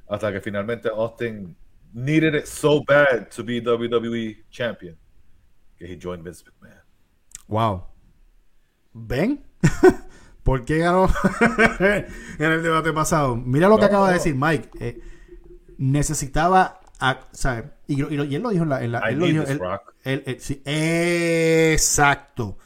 [0.08, 1.56] Hasta que finalmente Austin
[1.94, 4.98] needed it so bad to be WWE champion.
[5.78, 6.82] Que he joined Vince McMahon.
[7.48, 7.84] Wow.
[8.94, 9.44] ¿Ven?
[10.44, 11.08] ¿Por qué ganó
[12.40, 13.36] en el debate pasado?
[13.36, 14.70] Mira lo que No, acaba de decir Mike.
[14.80, 15.00] Eh,
[15.82, 17.66] necesitaba, a- ¿sabes?
[17.88, 18.84] Y, lo- y y él lo dijo en la...
[18.84, 19.94] en la- I él lo dijo- this él- rock.
[20.04, 22.58] él- él- sí, exacto.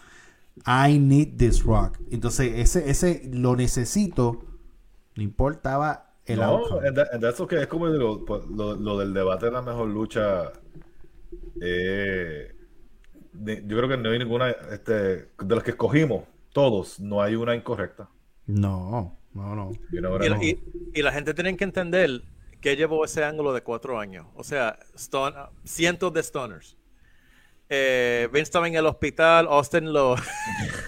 [0.67, 1.97] I need this rock.
[2.11, 4.43] Entonces, ese, ese lo necesito.
[5.15, 6.87] No importaba el no, outcome.
[6.87, 7.59] and, that- and that's okay.
[7.61, 10.51] Es como digo, pues, lo, lo del debate de la mejor lucha.
[11.61, 12.51] eh,
[13.33, 14.49] de- yo creo que no hay ninguna.
[14.49, 18.09] Este, de los que escogimos, todos, no hay una incorrecta.
[18.47, 19.71] No, no, no.
[20.93, 22.21] Y la gente tiene que entender
[22.65, 24.25] que llevó ese ángulo de cuatro años.
[24.33, 24.79] O sea,
[25.65, 26.75] cientos de stunners.
[27.69, 30.15] Eh, Vince estaba en el hospital, Austin lo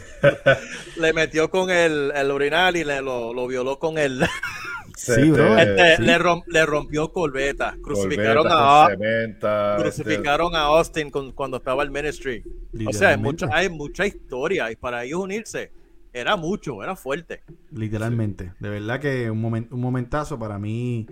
[0.98, 4.26] le metió con el, el urinal y le, lo, lo violó con el
[4.98, 5.56] Sí, bro.
[5.56, 6.02] Este, sí.
[6.02, 7.76] le, rom- le rompió corbetas.
[7.84, 12.44] Crucificaron Corbeta, a cementa, este, crucificaron a Austin con- cuando estaba el ministry.
[12.88, 15.72] O sea, hay mucha, hay mucha historia y para ellos unirse
[16.12, 17.44] era mucho, era fuerte.
[17.72, 18.54] Literalmente.
[18.60, 21.06] De verdad que un, momen- un momentazo para mí.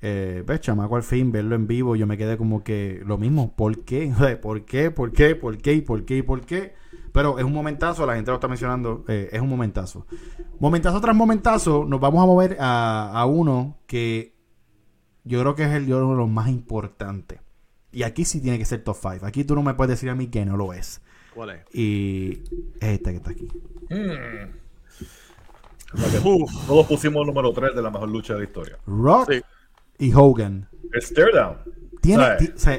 [0.00, 3.54] Eh, ves, chamaco, al fin verlo en vivo, yo me quedé como que lo mismo.
[3.56, 4.12] ¿Por qué?
[4.42, 4.90] ¿Por qué?
[4.90, 5.34] ¿Por qué?
[5.34, 5.72] ¿Por qué?
[5.74, 6.16] ¿Y por qué?
[6.18, 6.74] ¿Y por qué?
[7.12, 10.06] Pero es un momentazo, la gente lo está mencionando, eh, es un momentazo.
[10.60, 14.36] Momentazo tras momentazo, nos vamos a mover a, a uno que
[15.24, 17.40] yo creo que es el de uno de los más importantes.
[17.90, 19.26] Y aquí sí tiene que ser top 5.
[19.26, 21.00] Aquí tú no me puedes decir a mí que no lo es.
[21.34, 21.74] ¿Cuál es?
[21.74, 22.42] Y
[22.80, 23.48] es este que está aquí.
[26.24, 28.78] Uf, Todos pusimos el número 3 de la mejor lucha de la historia.
[28.86, 29.40] Rock Sí.
[29.98, 30.68] Y Hogan.
[30.92, 31.56] El stare down.
[32.00, 32.24] Tiene,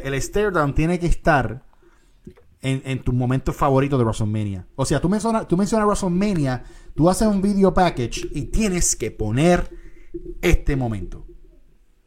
[0.03, 1.63] el stare down tiene que estar
[2.61, 4.67] en, en tus momentos favoritos de WrestleMania.
[4.75, 6.63] O sea, tú mencionas, tú mencionas WrestleMania,
[6.95, 9.69] tú haces un video package y tienes que poner
[10.41, 11.25] este momento.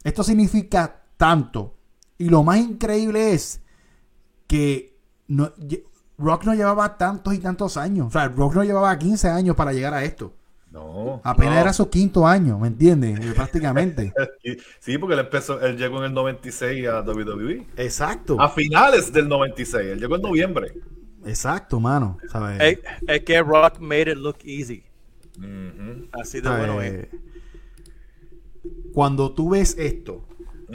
[0.03, 1.77] Esto significa tanto.
[2.17, 3.61] Y lo más increíble es
[4.47, 5.53] que no,
[6.17, 8.07] Rock no llevaba tantos y tantos años.
[8.07, 10.35] O sea, Rock no llevaba 15 años para llegar a esto.
[10.73, 11.21] No.
[11.23, 11.61] Apenas no.
[11.61, 13.19] era su quinto año, ¿me entiendes?
[13.19, 14.11] Eh, Prácticamente.
[14.79, 17.67] Sí, porque él empezó, él llegó en el 96 a WWE.
[17.77, 18.41] Exacto.
[18.41, 20.73] A finales del 96, él llegó en noviembre.
[21.25, 22.17] Exacto, mano.
[22.29, 22.59] ¿sabes?
[22.59, 24.83] es, es que Rock made it look easy.
[26.11, 27.07] Así de bueno es.
[28.93, 30.27] Cuando tú ves esto,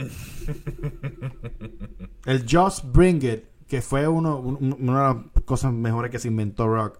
[2.27, 6.29] el Just Bring It, que fue uno, un- una de las cosas mejores que se
[6.29, 6.99] inventó Rock,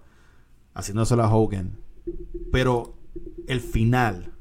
[0.75, 1.79] haciéndoselo a Hogan,
[2.53, 2.95] pero
[3.47, 4.33] el final,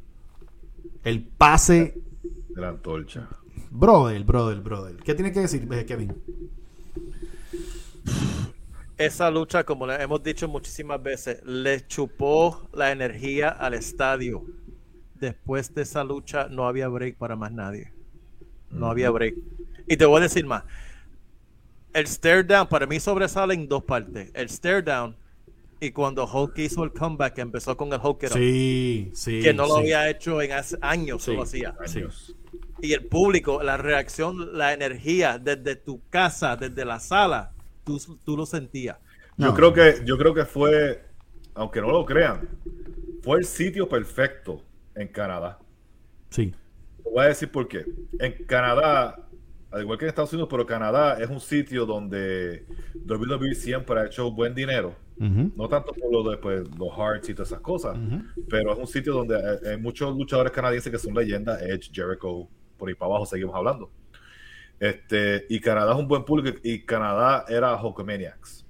[1.03, 2.01] el pase,
[2.49, 3.27] De la antorcha.
[3.71, 4.95] brother, brother, brother.
[4.97, 6.13] ¿Qué tiene que decir eh, Kevin?
[8.97, 14.43] Esa lucha, como le hemos dicho muchísimas veces, le chupó la energía al estadio.
[15.15, 17.91] Después de esa lucha no había break para más nadie.
[18.71, 19.35] No había break.
[19.87, 20.63] Y te voy a decir más.
[21.93, 24.31] El stare down para mí sobresale en dos partes.
[24.33, 25.15] El stare down
[25.79, 29.41] y cuando Hulk hizo el comeback empezó con el Hulk it Sí, sí.
[29.41, 29.79] que no lo sí.
[29.81, 31.33] había hecho en hace años, Sí.
[31.35, 31.75] lo hacía.
[31.79, 32.35] Años.
[32.81, 37.51] Y el público, la reacción, la energía desde tu casa, desde la sala,
[37.83, 38.97] tú, tú lo sentías.
[39.37, 41.03] Yo creo que, yo creo que fue,
[41.53, 42.47] aunque no lo crean,
[43.23, 44.63] fue el sitio perfecto
[44.95, 45.59] en Canadá.
[46.29, 46.53] Sí.
[47.03, 47.85] Te voy a decir por qué.
[48.19, 49.26] En Canadá,
[49.71, 52.65] al igual que en Estados Unidos, pero Canadá es un sitio donde
[53.05, 54.95] WWE siempre ha hecho buen dinero.
[55.17, 57.97] No tanto por lo de pues, los Hearts y todas esas cosas,
[58.49, 62.47] pero es un sitio donde hay, hay muchos luchadores canadienses que son leyendas, Edge, Jericho,
[62.77, 63.91] por ahí para abajo seguimos hablando.
[64.79, 68.65] Este, y Canadá es un buen público y Canadá era Hulkamaniacs.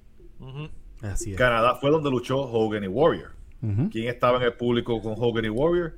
[1.01, 1.37] Así es.
[1.37, 3.31] Canadá fue donde luchó Hogan y Warrior.
[3.91, 5.97] ¿Quién estaba en el público con Hogan y Warrior?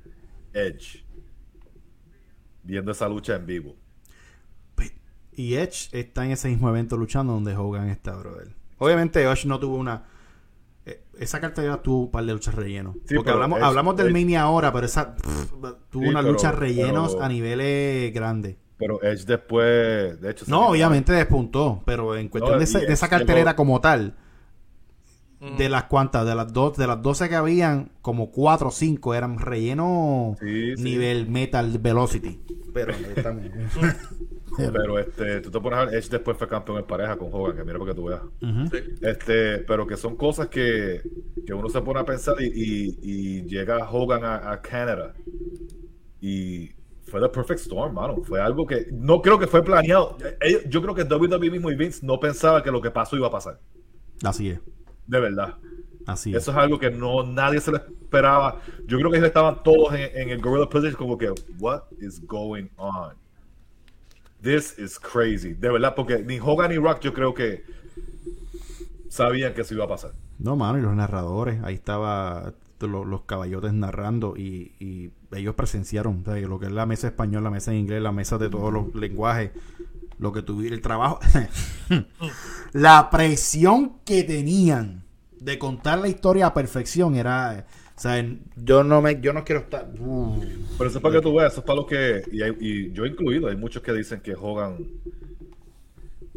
[0.53, 1.05] Edge.
[2.63, 3.75] Viendo esa lucha en vivo.
[5.35, 8.53] Y Edge está en ese mismo evento luchando donde Hogan está, brother.
[8.77, 10.03] Obviamente Edge no tuvo una...
[10.85, 12.95] eh, Esa cartelera tuvo un par de luchas rellenos.
[13.05, 15.51] Sí, Porque hablamos, Edge- hablamos del Edge- Mania ahora, pero esa pff,
[15.89, 18.55] tuvo Sí, unas pero- luchas rellenos pero- a niveles grandes.
[18.77, 20.45] Pero Edge después, de hecho...
[20.47, 23.81] No, obviamente despuntó, pero en cuestión No, de, esa, de esa Edge cartelera llegó- como
[23.81, 24.15] tal,
[25.41, 25.55] Mm.
[25.55, 29.13] de las cuantas, de las dos, de las 12 que habían, como 4 o 5
[29.15, 30.83] eran relleno Sí, sí.
[30.83, 32.41] nivel Metal Velocity.
[32.73, 33.45] Pero estamos-
[34.74, 37.56] Pero este, tú te pones a ver, Edge después fue campeón en pareja con Hogan,
[37.56, 38.22] que mira para que tú veas.
[38.72, 38.78] Sí.
[39.02, 41.02] Este, pero que son cosas que,
[41.45, 45.13] que uno se pone a pensar y, y- y llega Hogan a, a Canadá
[46.22, 46.72] y
[47.08, 48.17] fue The Perfect Storm, mano.
[48.24, 50.17] Fue algo que no creo que fue planeado.
[50.41, 53.28] Ellos- yo creo que WWE mismo y Vince no pensaba que lo que pasó iba
[53.28, 53.60] a pasar.
[54.24, 54.60] Así es,
[55.08, 55.56] De verdad.
[56.06, 56.38] así es.
[56.43, 58.60] Eso es algo que no nadie se lo esperaba.
[58.86, 62.19] Yo creo que ellos estaban todos en, en el Gorilla Position como que, what is
[62.28, 63.13] going on?
[64.41, 65.54] This is crazy.
[65.54, 67.63] De verdad, porque ni Hogan ni Rock yo creo que
[69.10, 70.13] sabían que eso iba a pasar.
[70.38, 76.60] No, mano, y los narradores, ahí estaba lo- los, caballotes narrando y, ellos presenciaron lo
[76.60, 79.52] que es la mesa español, la mesa en inglés, la mesa de todos los lenguajes,
[80.17, 81.19] lo que tuvieron, el trabajo,
[82.73, 85.04] la presión que tenían
[85.39, 87.67] de contar la historia a perfección era,
[87.99, 90.39] o sea, yo no me, yo no quiero estar, uh,
[90.77, 92.91] Pero eso es para que tú veas, eso es para los que, y, hay- y
[92.93, 94.77] yo incluido, hay muchos que dicen que Hogan,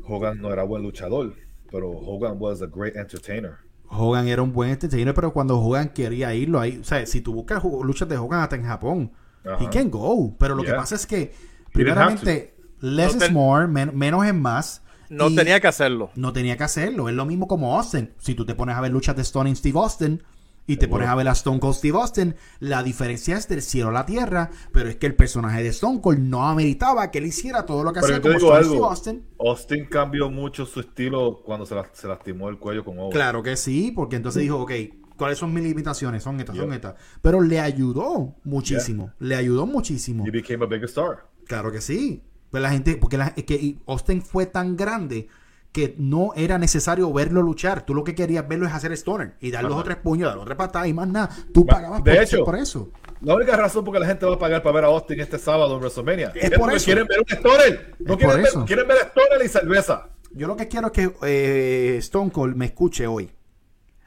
[0.06, 1.34] Hogan no era buen luchador,
[1.70, 3.58] pero Hogan was a great entertainer.
[3.88, 7.32] Hogan era un buen entertainer, pero cuando Hogan quería irlo ahí, o sea, si tú
[7.34, 9.12] buscas luchas de Hogan hasta en Japón,
[9.60, 10.34] he can go.
[10.38, 11.32] Pero lo que pasa es que,
[11.72, 14.82] primeramente, less No is more, men- menos es más.
[15.10, 16.10] No tenía que hacerlo.
[16.16, 17.08] No tenía que hacerlo.
[17.10, 18.10] Es lo mismo como Austin.
[18.18, 20.22] Si tú te pones a ver luchas de Stone y Steve Austin
[20.66, 23.88] y te pones a ver a Stone Cold Steve Austin, la diferencia es del cielo
[23.88, 27.26] a la tierra, pero es que el personaje de Stone Cold no ameritaba que él
[27.26, 29.26] hiciera todo lo que Pero hacía como Stone Steve Austin.
[29.40, 33.10] Austin cambió mucho su estilo cuando se, la- se lastimó el cuello con Hogan.
[33.10, 34.72] Claro que sí, porque entonces dijo, ok,
[35.16, 36.22] ¿cuáles son mis limitaciones?
[36.22, 36.94] Son estas, son estas.
[37.20, 40.24] Pero le ayudó muchísimo, le ayudó muchísimo.
[40.26, 41.26] He became a big star.
[41.46, 42.22] Claro que sí.
[42.50, 45.26] Pues la gente, porque la- es que Austin fue tan grande
[45.72, 47.84] que no era necesario verlo luchar.
[47.86, 49.80] Tú lo que querías verlo es hacer stoner y dar dos Ajá.
[49.80, 51.30] o tres puños, dar otra patada y más nada.
[51.52, 52.90] Tú pagabas de por, hecho, por eso.
[53.22, 55.74] La única razón por la gente va a pagar para ver a Austin este sábado
[55.74, 56.84] en WrestleMania Es es, por eso.
[56.84, 57.94] quieren ver un stoner.
[58.00, 60.08] No quieren ver, quieren ver stoner y cerveza.
[60.32, 63.30] Yo lo que quiero es que eh, Stone Cold me escuche hoy,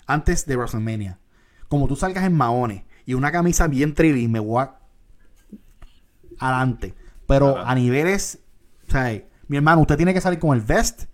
[0.05, 1.19] antes de WrestleMania.
[1.67, 4.75] Como tú salgas en maones y una camisa bien trivi, me voy a...
[6.39, 6.93] adelante.
[7.27, 7.71] Pero Ajá.
[7.71, 8.39] a niveles,
[8.87, 11.05] o sea, mi hermano, usted tiene que salir con el vest,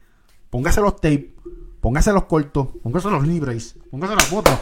[0.51, 1.33] póngase los tape,
[1.81, 4.53] póngase los cortos, póngase los libres, póngase las fotos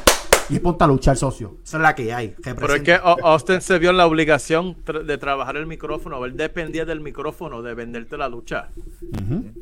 [0.50, 1.58] y ponte a luchar, socio.
[1.64, 2.34] Esa es la que hay.
[2.42, 6.24] Pero es que Au- Austin se vio en la obligación de trabajar el micrófono.
[6.26, 8.70] Él dependía del micrófono de venderte la lucha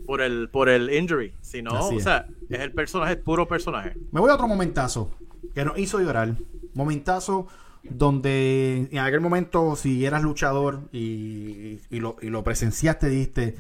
[0.06, 1.34] por el por el injury.
[1.42, 2.04] Si no, Así o es.
[2.04, 3.96] sea, es el personaje, es puro personaje.
[4.12, 5.12] Me voy a otro momentazo
[5.56, 6.36] que nos hizo llorar.
[6.74, 7.48] Momentazo
[7.84, 13.56] donde en aquel momento, si eras luchador y, y lo, y lo presenciaste, dijiste: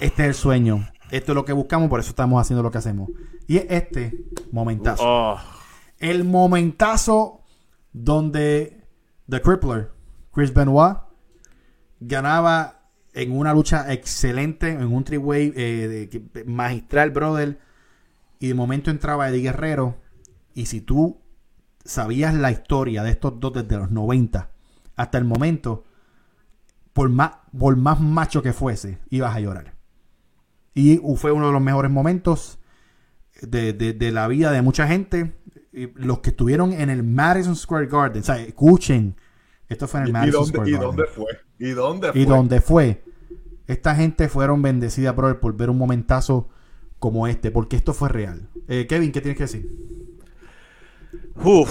[0.00, 2.78] Este es el sueño, esto es lo que buscamos, por eso estamos haciendo lo que
[2.78, 3.10] hacemos.
[3.46, 5.02] Y es este momentazo.
[5.04, 5.38] Oh,
[5.98, 7.42] El momentazo
[7.92, 8.84] donde
[9.28, 9.90] The Crippler,
[10.32, 10.98] Chris Benoit,
[12.00, 12.80] ganaba
[13.12, 17.58] en una lucha excelente, en un three-way eh, magistral, brother.
[18.38, 19.96] Y de momento entraba Eddie Guerrero.
[20.54, 21.20] Y si tú
[21.84, 24.50] sabías la historia de estos dos desde los 90
[24.96, 25.84] hasta el momento,
[26.92, 29.77] por más, por más macho que fuese, ibas a llorar.
[30.74, 32.58] Y fue uno de los mejores momentos
[33.42, 35.34] de, de- de la vida de mucha gente.
[35.72, 38.22] Y Los que estuvieron en el Madison Square Garden.
[38.22, 39.16] O sea, escuchen.
[39.68, 40.88] Esto fue en el ¿Y Madison dónde, Square ¿Y Garden.
[40.88, 41.26] dónde fue?
[41.58, 42.20] ¿Y dónde fue?
[42.20, 43.04] Y donde fue.
[43.66, 46.48] Esta gente fueron bendecidas, brother, por ver un momentazo
[46.98, 47.50] como este.
[47.50, 48.48] Porque esto fue real.
[48.66, 49.68] Eh, Kevin, ¿qué tienes que decir?
[51.36, 51.70] uf.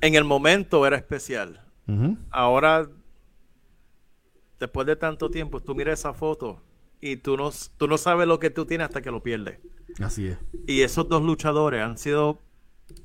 [0.00, 1.62] En el momento era especial.
[1.86, 2.16] Ujú.
[2.30, 2.88] Ahora,
[4.58, 6.62] después de tanto tiempo, tú miras esa foto
[7.00, 9.58] y tú no, tú no sabes lo que tú tienes hasta que lo pierdes.
[10.00, 10.38] Así es.
[10.66, 12.38] Y esos dos luchadores han sido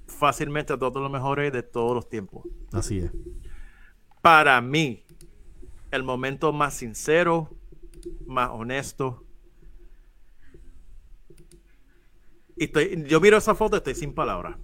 [0.08, 2.44] fácilmente dos de los mejores de todos los tiempos.
[2.72, 3.12] Así es.
[4.22, 5.04] Para mí,
[5.92, 7.50] el momento más sincero,
[8.26, 9.24] más honesto.
[12.58, 14.58] Y estoy, yo miro esa foto y estoy sin palabras.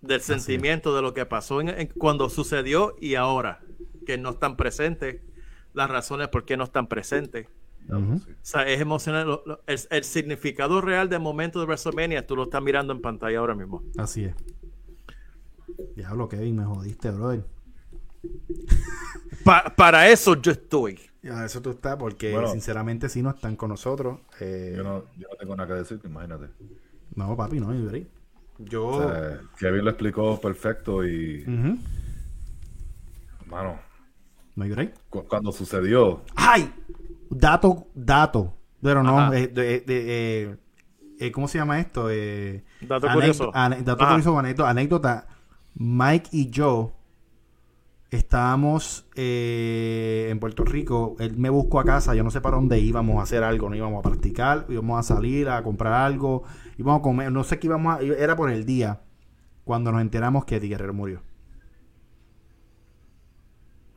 [0.00, 3.60] Del sentimiento de lo que pasó en, en- cuando sucedió y ahora,
[4.06, 5.20] que no están presentes,
[5.74, 7.46] las razones por qué no están presentes.
[7.90, 9.26] O sea, es emocional.
[9.26, 13.00] lo- lo- el, el significado real del momento de WrestleMania, tú lo estás mirando en
[13.00, 13.82] pantalla ahora mismo.
[13.98, 14.34] Así es.
[15.96, 17.44] Diablo, Kevin, me jodiste, brother.
[19.44, 20.98] Pa- para eso yo estoy.
[21.22, 22.48] Ya, eso tú estás, porque Bueno.
[22.52, 24.20] sinceramente si no están con nosotros.
[24.40, 26.46] eh, Yo, no, yo no tengo nada que decir, imagínate.
[27.16, 28.06] no, papi, no, yo break.
[28.58, 28.86] Yo.
[28.86, 31.44] O sea, Kevin lo explicó perfecto y,
[33.46, 33.80] mano,
[34.54, 34.94] No hay break.
[35.08, 36.72] cu- cuando sucedió, ¡Ay!
[37.30, 38.54] Dato, dato.
[38.82, 40.56] Pero no, eh, de- de- eh,
[41.18, 42.08] eh, ¿cómo se llama esto?
[42.10, 43.44] Eh, Dato anécdota- curioso.
[43.52, 44.08] dato Ajá.
[44.10, 45.26] curioso, anécdota, anécdota.
[45.74, 46.92] Mike y yo
[48.10, 51.16] estábamos eh, en Puerto Rico.
[51.18, 52.14] Él me buscó a casa.
[52.14, 53.70] Yo no sé para dónde íbamos a hacer algo.
[53.70, 54.66] No íbamos a practicar.
[54.68, 56.42] Íbamos a salir a comprar algo.
[56.78, 57.32] Íbamos a comer.
[57.32, 58.02] No sé qué íbamos a.
[58.02, 59.00] Era por el día.
[59.64, 61.22] Cuando nos enteramos que Eddie Guerrero murió.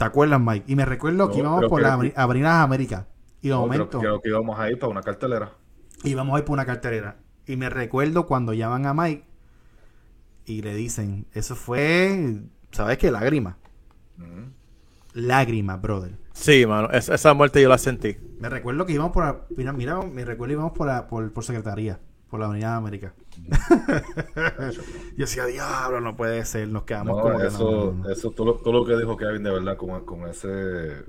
[0.06, 0.66] ¿Te acuerdas, Mike?
[0.72, 3.08] Y me recuerdo que No, íbamos por que- la Aveni- Avenida América.
[3.42, 5.52] Y de no, creo, momento creo que íbamos a ir para una cartelera.
[6.04, 7.18] íbamos a ir por una carterera.
[7.48, 9.24] Y me recuerdo cuando llaman a Mike
[10.46, 12.42] y le dicen, eso fue,
[12.72, 13.10] ¿sabes qué?
[13.12, 13.58] Lágrima.
[14.20, 14.52] Ujú.
[15.14, 16.18] Lágrima, brother.
[16.34, 18.18] Sí, mano, es- esa muerte yo la sentí.
[18.40, 21.32] Me recuerdo que íbamos por, la- mira, mira, me recuerdo que íbamos por, la- por,
[21.32, 22.00] por secretaría,
[22.36, 23.14] por la Avenida de América.
[25.16, 28.10] Yo decía, diablo, no puede ser, nos quedamos No, como que eso, no, no, no".
[28.10, 31.04] eso todo, lo, todo lo que dijo Kevin de verdad con, con ese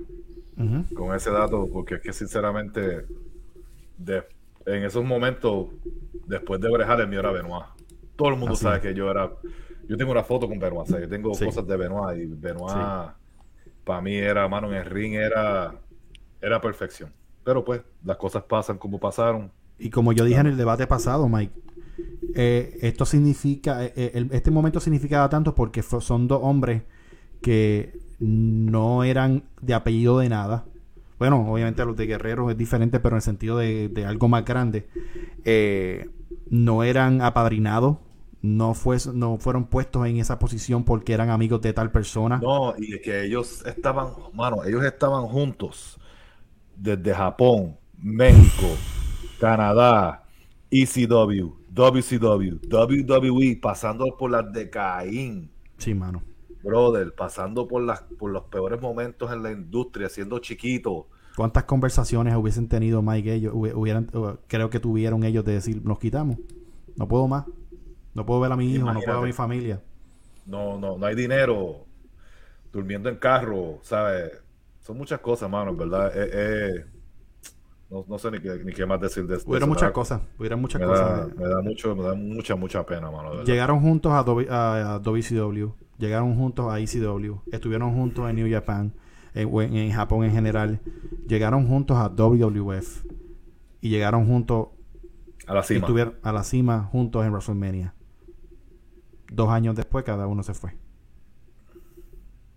[0.95, 3.05] con ese dato, porque es que sinceramente
[3.97, 4.23] de-
[4.65, 5.67] en esos momentos,
[6.25, 7.65] después de Brejal, el mío era Benoit.
[8.15, 9.29] Todo el mundo Así sabe que yo era.
[9.87, 11.45] Yo tengo una foto con Benoit, o sea, yo tengo Sí.
[11.45, 13.11] cosas de Benoit y Benoit
[13.83, 15.73] para mí era, mano, en el ring era,
[16.41, 17.13] era perfección.
[17.43, 19.51] Pero pues, las cosas pasan como pasaron.
[19.79, 21.53] Y como yo dije en el debate pasado, Mike,
[22.35, 26.83] eh, esto significa, eh, eh, el- este momento significaba tanto porque fue- son dos hombres
[27.41, 30.65] que no eran de apellido de nada.
[31.19, 34.45] Bueno, obviamente los de Guerrero es diferente, pero en el sentido de, de algo más
[34.45, 34.87] grande.
[35.45, 36.09] Eh,
[36.49, 37.97] no eran apadrinados,
[38.41, 42.37] no, fue, no fueron puestos en esa posición porque eran amigos de tal persona.
[42.37, 45.99] No, y es que ellos estaban, mano, ellos estaban juntos
[46.75, 48.67] desde Japón, México,
[49.37, 50.23] Canadá,
[50.71, 56.23] ECW, WCW, WWE, pasando por las de Caín, Sí, mano.
[56.61, 61.07] brother, pasando por las por los peores momentos en la industria, siendo chiquito.
[61.35, 63.53] ¿Cuántas conversaciones hubiesen tenido Mike ellos?
[63.53, 66.37] hubi- Hubieran, uh, creo que tuvieron ellos de decir, nos quitamos.
[66.95, 67.45] No puedo más.
[68.13, 69.81] No puedo ver a mi hijo, no puedo ver a mi familia.
[70.45, 71.85] No, no, no hay dinero,
[72.71, 74.31] durmiendo en carro, ¿sabes?
[74.81, 76.11] Son muchas cosas, mano, verdad.
[76.15, 76.85] Eh, eh,
[77.89, 80.21] no, no sé ni qué, ni qué más decir de, eso, me muchas cosas.
[80.37, 81.33] Hubieron muchas cosas.
[81.35, 83.43] me da mucho, me da mucha, mucha pena, mano.
[83.43, 85.69] Llegaron juntos a, W- a, a WCW.
[85.97, 87.35] Llegaron juntos a ECW.
[87.51, 88.93] Estuvieron juntos en New Japan.
[89.33, 90.81] En, en- Japón en general.
[91.27, 93.05] Llegaron juntos a WWF.
[93.81, 94.67] Y llegaron juntos
[95.45, 95.79] A la cima.
[95.81, 97.93] estuvieron a la cima juntos en WrestleMania.
[99.31, 100.75] Dos años después, cada uno se fue.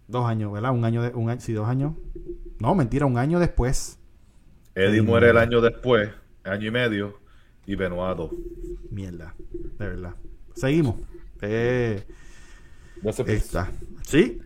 [0.09, 0.73] Dos años, ¿verdad?
[0.73, 1.93] Un año, de, un año, sí, dos años.
[2.59, 4.00] No, mentira, un año después.
[4.75, 6.11] Eddie muere el año después,
[6.45, 7.19] año y medio,
[7.67, 8.31] y Benoit dos.
[8.91, 9.35] Mierda,
[9.79, 10.15] de verdad.
[10.55, 10.97] Seguimos.
[11.43, 12.05] Eh,
[13.03, 13.33] peace.
[13.35, 13.71] Está.
[14.05, 14.41] Sí.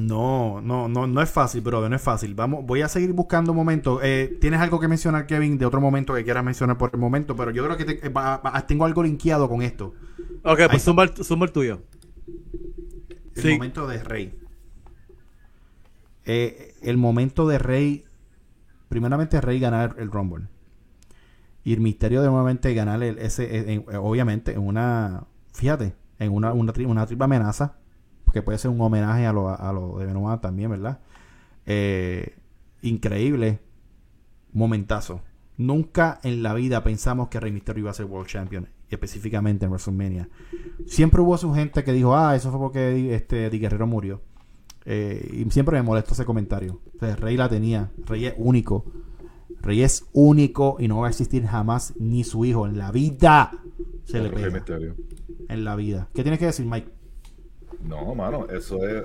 [0.00, 2.34] No, no, no, no es fácil, brother, no es fácil.
[2.34, 4.00] Vamos, voy a seguir buscando un momento.
[4.02, 7.36] Eh, ¿Tienes algo que mencionar, Kevin, de otro momento que quieras mencionar por el momento?
[7.36, 9.94] Pero yo creo que te- va- va- tengo algo linkeado con esto.
[10.42, 11.82] Ok, Ahí pues zumba, el- zumba el tuyo.
[13.36, 13.52] El Sí.
[13.54, 14.34] momento de Rey.
[16.24, 18.04] Eh, el momento de Rey.
[18.94, 20.46] Primeramente, Rey ganar el Rumble.
[21.64, 23.72] Y el misterio de nuevamente ganar el, ese.
[23.72, 25.24] en- eh, obviamente, en una.
[25.52, 27.74] Fíjate, en una, una, tri- una triple amenaza.
[28.24, 31.00] Porque puede ser un homenaje a lo, a lo de Benoit también, ¿verdad?
[31.66, 32.36] Eh,
[32.82, 33.58] increíble.
[34.52, 35.22] Momentazo.
[35.56, 38.68] Nunca en la vida pensamos que Rey Mysterio iba a ser World Champion.
[38.90, 40.28] Específicamente en WrestleMania.
[40.86, 44.20] Siempre hubo su gente que dijo, ah, eso fue porque este Di Guerrero murió.
[44.86, 46.80] Eh, y siempre me molestó ese comentario.
[46.94, 47.90] O sea, Rey la tenía.
[48.06, 48.84] Rey es único.
[49.60, 52.66] Rey es único y no va a existir jamás ni su hijo.
[52.66, 53.50] En la vida
[54.04, 54.46] se le Otro pega.
[55.48, 56.08] En la vida.
[56.14, 56.88] ¿Qué tienes que decir, Mike?
[57.82, 59.04] No, mano, eso es,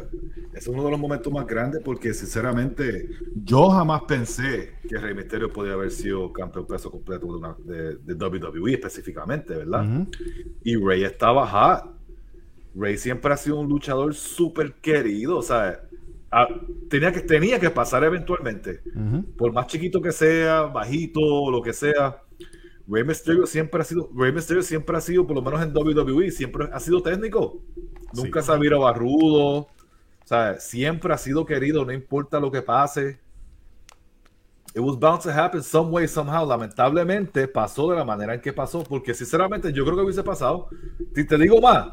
[0.54, 3.10] es uno de los momentos más grandes porque sinceramente
[3.44, 7.96] yo jamás pensé que Rey Mysterio podía haber sido campeón peso completo de, una- de-
[7.98, 9.84] de WWE específicamente, ¿verdad?
[10.63, 11.98] Y Rey estaba hot.
[12.80, 15.82] Rey siempre ha sido un luchador súper querido, o sea,
[16.32, 16.48] ah,
[16.90, 18.82] tenía, que, tenía que pasar eventualmente.
[19.38, 22.21] Por más chiquito que sea, bajito, lo que sea.
[22.88, 26.32] Rey Mysterio siempre ha sido, Rey Mysterio siempre ha sido, por lo menos en WWE,
[26.32, 27.62] siempre ha sido técnico.
[28.13, 29.58] Nunca se ha visto barrudo.
[29.58, 29.67] O
[30.25, 33.19] sea, siempre ha sido querido, no importa lo que pase.
[34.73, 36.48] It was bound to happen some way, somehow.
[36.48, 40.69] Lamentablemente pasó de la manera en que pasó, porque sinceramente yo creo que hubiese pasado.
[41.15, 41.88] Si te digo más,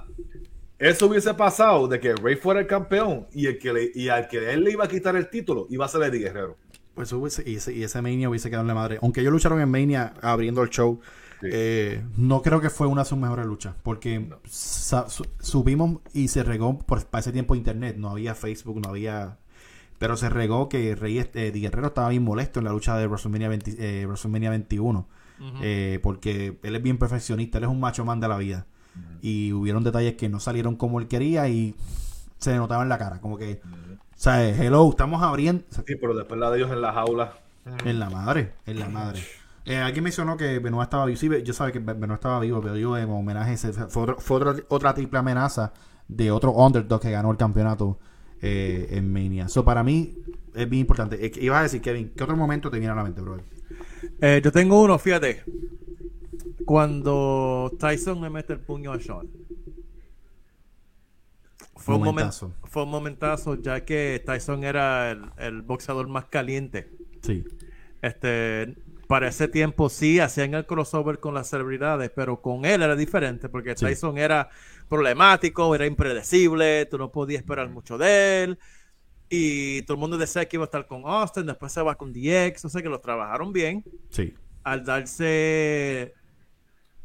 [0.78, 4.28] eso hubiese pasado de que Rey fuera el campeón y, el que le- y al
[4.28, 6.56] que él le iba a quitar el título iba a ser Eddie Guerrero.
[6.94, 8.98] Pues hubiese- y, ese, y ese Mania hubiese quedado en la madre.
[9.02, 11.00] Aunque ellos lucharon en Mania abriendo el show,
[11.42, 11.48] Sí.
[11.52, 13.74] eh, no creo que fue una de sus mejores luchas.
[13.82, 17.96] Porque sa- su- subimos y se regó por, para ese tiempo internet.
[17.98, 19.36] No había Facebook, no había.
[19.98, 23.06] Pero se regó que Rey eh, Di Guerrero estaba bien molesto en la lucha de
[23.06, 25.06] WrestleMania, 20 eh, WrestleMania 21.
[25.62, 28.66] eh, porque él es bien perfeccionista, él es un macho man de la vida.
[29.22, 31.74] Y hubieron detalles que no salieron como él quería y
[32.38, 33.20] se le notaba en la cara.
[33.20, 35.64] Como que, o sea, hello, estamos abriendo.
[35.70, 37.32] Sí, pero después la de ellos en la jaula.
[37.84, 39.20] en la madre, en la madre.
[39.64, 41.18] Eh, alguien mencionó que Benoit estaba vivo.
[41.18, 44.18] Sí, yo sabía que Ben- Benoit estaba vivo, pero yo en homenaje ese- fue, otro-
[44.20, 45.72] fue otra, otra triple amenaza
[46.06, 47.98] de otro underdog que ganó el campeonato
[48.42, 49.48] eh, en Mania.
[49.48, 50.18] So, para mí
[50.54, 51.32] es bien importante.
[51.40, 53.44] Ibas a decir, Kevin, ¿qué otro momento te viene a la mente, brother?
[54.20, 55.42] Eh, yo tengo uno, fíjate.
[56.66, 59.28] Cuando Tyson me mete el puño a Sean.
[61.76, 62.46] Fue un, Momentazo.
[62.48, 62.68] momentazo.
[62.70, 66.90] fue un momentazo, ya que Tyson era el, el boxeador más caliente.
[67.22, 67.44] Sí.
[68.02, 68.74] Este,
[69.06, 73.48] para ese tiempo sí hacían el crossover con las celebridades, pero con él era diferente,
[73.48, 73.84] porque Sí.
[73.86, 74.48] Tyson era
[74.88, 78.58] problemático, era impredecible, tú no podías esperar mucho de él.
[79.28, 82.12] Y todo el mundo decía que iba a estar con Austin, después se va con
[82.12, 84.34] DX, o sea que los trabajaron bien Sí.
[84.64, 86.14] al darse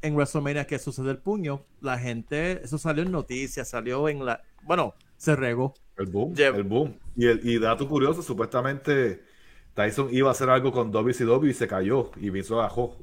[0.01, 4.41] en WrestleMania que sucede el puño, la gente, eso salió en noticias, salió en la,
[4.63, 5.73] bueno, se regó.
[5.97, 6.33] El boom.
[6.37, 6.97] El boom.
[7.15, 9.23] Y, el, y dato curioso, supuestamente
[9.75, 12.11] Tyson iba a hacer algo con WCW y se cayó.
[12.17, 12.97] Y Vince lo bajó.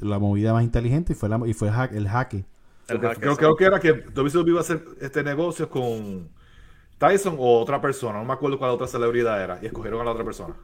[0.00, 2.44] La movida más inteligente y fue, la, y fue el, hack- el jaque.
[2.88, 6.28] El Creo, hack creo- que era que WCW iba a hacer este negocio con
[6.98, 8.18] Tyson o otra persona.
[8.20, 9.58] No me acuerdo cuál otra celebridad era.
[9.62, 10.54] Y escogieron a la otra persona.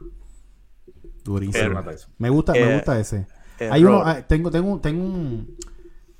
[1.23, 1.81] Durísimo.
[2.17, 3.27] Me gusta, me Eh, gusta ese.
[3.59, 3.73] Error.
[3.73, 5.55] Hay uno, ah, tengo, tengo, tengo un,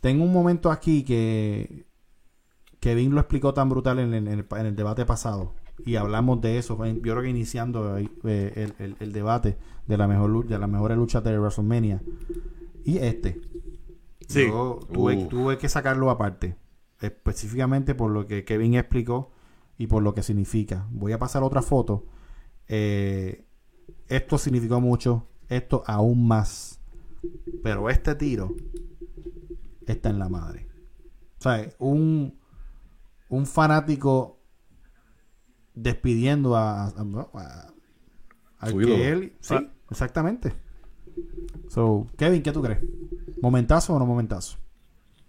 [0.02, 1.86] tengo un momento aquí que
[2.80, 5.54] Kevin lo explicó tan brutal en, el- en el, en el debate pasado
[5.86, 6.84] y hablamos de eso.
[6.86, 9.58] en- Yo creo que iniciando eh, el, el- el debate
[9.88, 12.02] de la mejor de las mejores luchas de WrestleMania
[12.84, 13.42] y este.
[14.28, 14.48] Sí.
[14.48, 15.28] Yo tuve, Uh.
[15.28, 16.56] tuve que sacarlo aparte,
[17.00, 19.32] específicamente por lo que Kevin explicó
[19.78, 20.86] y por lo que significa.
[20.92, 22.06] Voy a pasar otra foto.
[22.68, 23.46] Eh,
[24.10, 26.77] esto significó mucho, esto aún más.
[27.64, 28.56] Pero este tiro
[29.86, 30.68] está en la madre.
[31.40, 32.38] O sea, un,
[33.30, 34.40] un fanático
[35.76, 36.94] despidiendo a, a-
[37.34, 37.74] a-
[38.60, 39.34] al Su que él.
[39.40, 39.72] Sí, Ah.
[39.92, 40.54] exactamente.
[41.68, 42.80] So, Kevin, ¿qué tú crees?
[43.42, 44.58] ¿Momentazo o no momentazo?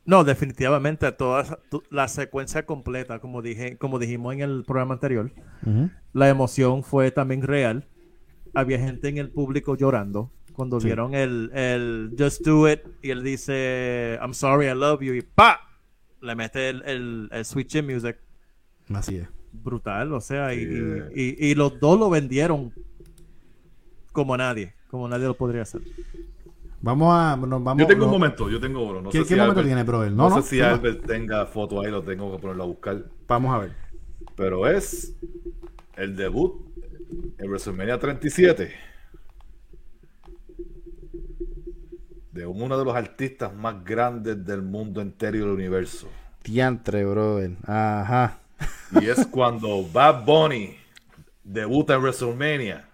[0.05, 1.59] No, definitivamente toda
[1.91, 5.30] la secuencia completa, como dije, como dijimos en el programa anterior,
[6.14, 7.86] la emoción fue también real.
[8.55, 10.87] Había gente en el público llorando cuando Sí.
[10.87, 15.23] vieron el, el Just Do It y él dice I'm sorry, I love you y
[15.23, 15.61] ¡pa!
[16.21, 18.17] Le mete el, el, el Sweet Chin Music
[18.93, 19.29] Así es.
[19.53, 20.83] brutal, o sea, y, Sí.
[21.15, 22.73] y- y- y los dos lo vendieron
[24.13, 25.81] como nadie, como nadie lo podría hacer.
[26.81, 27.37] Vamos a.
[27.37, 29.01] Nos vamos, Yo tengo un momento, yo tengo uno.
[29.03, 30.11] No ¿Qué, sé qué si momento Albert- tiene, brother?
[30.13, 30.43] No, No, no.
[30.43, 30.61] sé si.
[30.61, 33.05] Albert tenga foto ahí, lo tengo que ponerlo a buscar.
[33.29, 33.73] Vamos a ver.
[34.37, 35.15] Pero es
[35.97, 36.67] el debut
[37.39, 38.73] en WrestleMania 37
[42.39, 46.09] de uno de los artistas más grandes del mundo entero y del universo.
[46.45, 47.57] Diantre, brother.
[47.66, 48.39] Ajá.
[49.01, 50.76] Y es cuando Bad Bunny
[51.43, 52.89] debuta en WrestleMania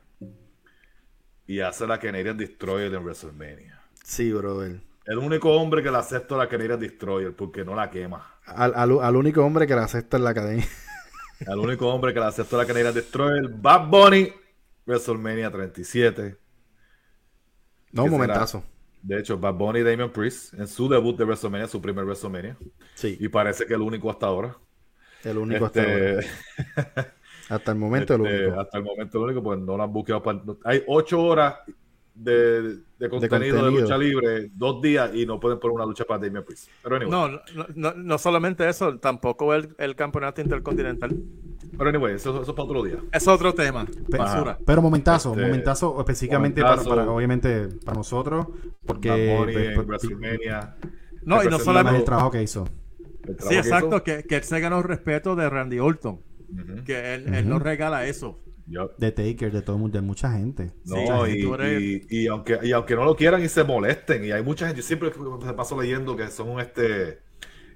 [1.47, 3.81] y hace la Canadian Destroyer en WrestleMania.
[4.03, 4.81] Sí, brother.
[5.05, 8.27] El único hombre que le acepta la Canadian Destroyer porque no la quema.
[8.47, 10.67] Al, al- al único hombre que la acepta en la academia.
[11.41, 14.33] El único hombre que le acepta la Canadian Destroyer, Bad Bunny,
[14.87, 16.39] WrestleMania 37.
[17.93, 18.65] No, ¿Qué momentazo.
[19.07, 22.57] De hecho, Bad Bunny y Damian Priest en su debut de WrestleMania, su primer WrestleMania.
[22.95, 24.57] Sí, Y parece que el único hasta ahora.
[25.25, 26.21] el único Este, hasta ahora.
[27.51, 28.61] Hasta el momento, este, el único.
[28.61, 30.23] Hasta el momento el único, pues no lo han buqueado.
[30.23, 31.57] para- Hay ocho horas
[32.15, 32.63] de,
[32.99, 33.81] de contenido de, contenido.
[33.83, 36.69] lucha libre, dos días, y no pueden poner una lucha para Damian Priest.
[36.83, 41.15] Pero anyway, No, no, no, no solamente eso, tampoco el, el campeonato intercontinental.
[41.77, 42.99] pero anyway eso, eso es para otro día.
[43.13, 43.85] Es otro tema.
[44.11, 44.57] Pe- Basura.
[44.65, 46.89] Pero momentazo, Este, momentazo específicamente momentazo.
[46.89, 48.47] Para, para, obviamente, para nosotros.
[48.87, 49.37] Porque.
[49.39, 50.77] Bunny pues, pues, WrestleMania.
[51.25, 52.65] No, y no representando el solamente- trabajo que hizo.
[52.65, 54.03] trabajo Sí, que exacto, hizo.
[54.05, 56.21] que, que él se ganó el respeto de Randy Orton.
[56.85, 58.39] Que él, él no regala eso.
[58.67, 60.73] Yo- De Taker, de todo el mundo, de mucha gente.
[60.87, 64.25] No, y, tú eres- y- y aunque, y aunque no lo quieran y se molesten,
[64.25, 65.11] y hay mucha gente, yo siempre
[65.45, 67.19] me paso leyendo que son este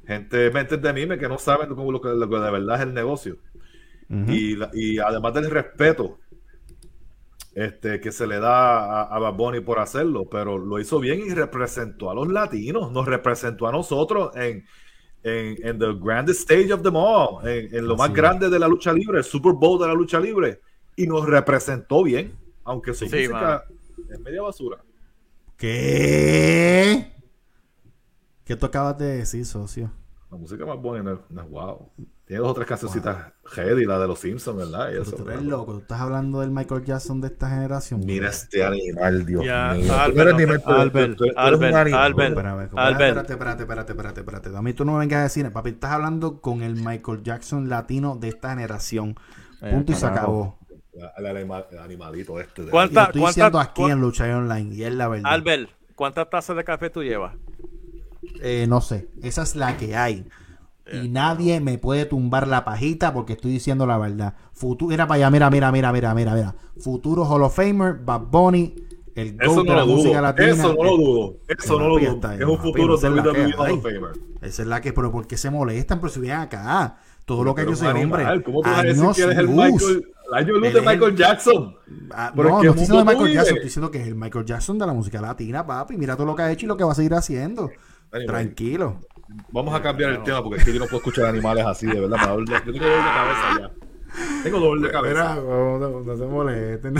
[0.06, 2.82] gente, mentes de mime que no saben cómo lo que, lo que de verdad es
[2.82, 3.36] el negocio.
[4.26, 6.18] Y, la- y además del respeto
[7.54, 11.20] este, que se le da a, a Bad Bunny por hacerlo, pero lo hizo bien
[11.20, 14.64] y representó a los latinos, nos representó a nosotros en,
[15.24, 18.14] en, en the grandest stage of them all, en, en lo Así más es.
[18.16, 20.60] grande de la lucha libre, el Super Bowl de la lucha libre,
[20.98, 22.34] y nos representó bien,
[22.64, 23.64] aunque su Sí, música
[24.10, 24.78] es media basura.
[25.56, 27.12] ¿Qué?
[28.44, 29.90] ¿Qué tú acabas de decir, socio?
[30.30, 31.88] La música más buena no es, wow.
[32.26, 34.88] Tiene dos o tres cancioncitas heavy, la de los Simpsons, ¿verdad?
[34.88, 38.00] Y Pero eso, tú eres loco, tú estás hablando del Michael Jackson de esta generación.
[38.04, 39.50] Mira este animal, Dios mío.
[39.86, 42.30] Tú Albert, eres no, Albert, tú eres- tú eres un Albert, espérate, Albert.
[42.36, 44.56] espérate, espérate, espérate, espérate, espérate.
[44.56, 47.70] A mí tú no me vengas a decir, papi, estás hablando con el Michael Jackson
[47.70, 49.16] latino de esta generación.
[49.62, 50.57] Eh, Punto y se acabó.
[51.82, 52.62] Animalito este.
[52.64, 55.32] de- lo estoy ¿Cuánta- diciendo aquí en Lucha Online y es la verdad.
[55.32, 57.34] Albert, ¿cuántas tazas de café tú llevas?
[58.42, 60.26] Eh, no sé, esa es la que hay.
[60.86, 64.34] Eh, Y nadie me puede tumbar la pajita porque estoy diciendo la verdad.
[64.52, 66.54] Futuro, mira para allá, mira, mira, mira, mira, mira, mira.
[66.78, 68.74] Futuro Hall of Famer, Bad Bunny,
[69.14, 70.22] el Eso no la lo música dudo.
[70.22, 70.48] latina.
[70.48, 71.36] Eso no lo Eh, dudo.
[71.48, 72.32] Eso no lo dudo.
[72.32, 73.72] Es un futuro que WWE Hall hay.
[73.74, 74.12] of Famer.
[74.40, 76.00] Esa es la que, pero ¿por qué se molestan?
[76.00, 78.42] Pero si vienen acá, todo lo que Pero ellos un se animal, hombre.
[78.44, 79.54] ¿Cómo tú vas a decir que eres el luz.
[79.56, 81.76] Michael, el año luz de es Michael Jackson?
[82.12, 84.14] Ah, no, ¿en qué no estoy diciendo de Michael Jackson, estoy diciendo que es el
[84.14, 85.96] Michael Jackson de la música latina, papi.
[85.96, 87.70] Mira todo lo que ha hecho y lo que va a seguir haciendo.
[88.10, 88.26] Anyway.
[88.26, 89.00] Tranquilo.
[89.52, 92.00] Vamos a cambiar el tema porque es que yo no puedo escuchar animales así, de
[92.00, 92.36] verdad.
[92.36, 94.42] me Yo tengo dolor de cabeza ya.
[94.42, 95.34] Tengo dolor de cabeza.
[95.36, 96.94] no, no se molesten.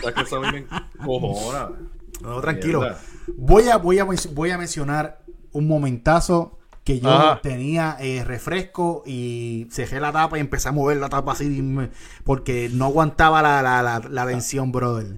[0.00, 0.66] Sea, que eso me.
[2.22, 2.86] No, tranquilo.
[3.36, 5.22] Voy a, voy, a, voy a mencionar
[5.52, 7.40] un momentazo que yo Ajá.
[7.42, 11.64] tenía eh, refresco y cerré la tapa y empecé a mover la tapa así
[12.24, 15.16] porque no aguantaba la, la, la, la tensión, brother.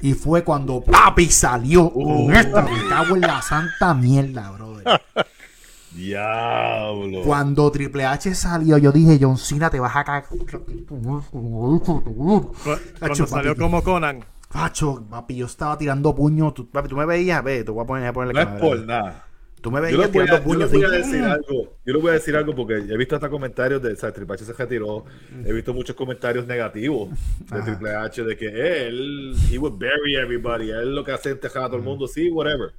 [0.00, 2.62] Y fue cuando papi salió con esta.
[2.62, 5.00] Me cago en la santa mierda, brother.
[5.92, 7.22] Diablo.
[7.24, 10.26] Cuando Triple H salió, yo dije, John Cena, te vas a cagar.
[10.26, 10.46] Cu-
[12.98, 14.24] Cuando salió como Conan.
[14.50, 16.54] Pacho, papi, yo estaba tirando puños.
[16.54, 18.78] Tú, papi, tú me veías, ve, te voy a poner, a ponerle No es por
[18.86, 19.26] nada.
[19.62, 21.76] Tú me Yo veías les, voy a, tirando yo les voy a decir algo.
[21.86, 23.92] Yo les voy a decir algo porque he visto hasta comentarios de.
[23.92, 25.04] O sea, Triple H se retiró.
[25.44, 27.10] He visto muchos comentarios negativos
[27.48, 27.64] de Ajá.
[27.64, 29.36] Triple H de que él.
[29.48, 30.70] He would bury everybody.
[30.70, 32.08] Él lo que hace es enterrar a todo el mundo.
[32.08, 32.72] Sí, whatever.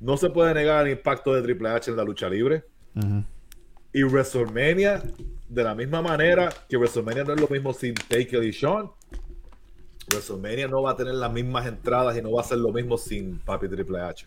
[0.00, 2.64] No se puede negar el impacto de Triple H en la lucha libre.
[3.92, 5.00] Y WrestleMania,
[5.48, 8.90] de la misma manera que WrestleMania no es lo mismo sin Taker y Sean.
[10.08, 12.98] WrestleMania no va a tener las mismas entradas y no va a ser lo mismo
[12.98, 14.26] sin Papi Triple H.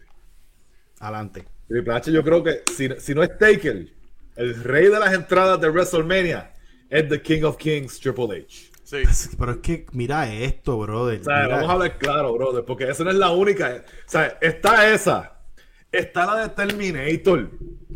[1.02, 1.57] Adelante.
[1.68, 3.88] Triple H, yo creo que si, si no es Taker,
[4.36, 6.54] el rey de las entradas de WrestleMania
[6.90, 8.72] es The King of Kings, Triple H.
[8.84, 9.04] Sí.
[9.40, 11.20] Pero es que mira esto, brother.
[11.22, 13.84] O sea, Mira- vamos a hablar claro, brother, porque esa no es la única.
[13.86, 15.34] O sea, está esa.
[15.92, 17.50] Está la de Terminator.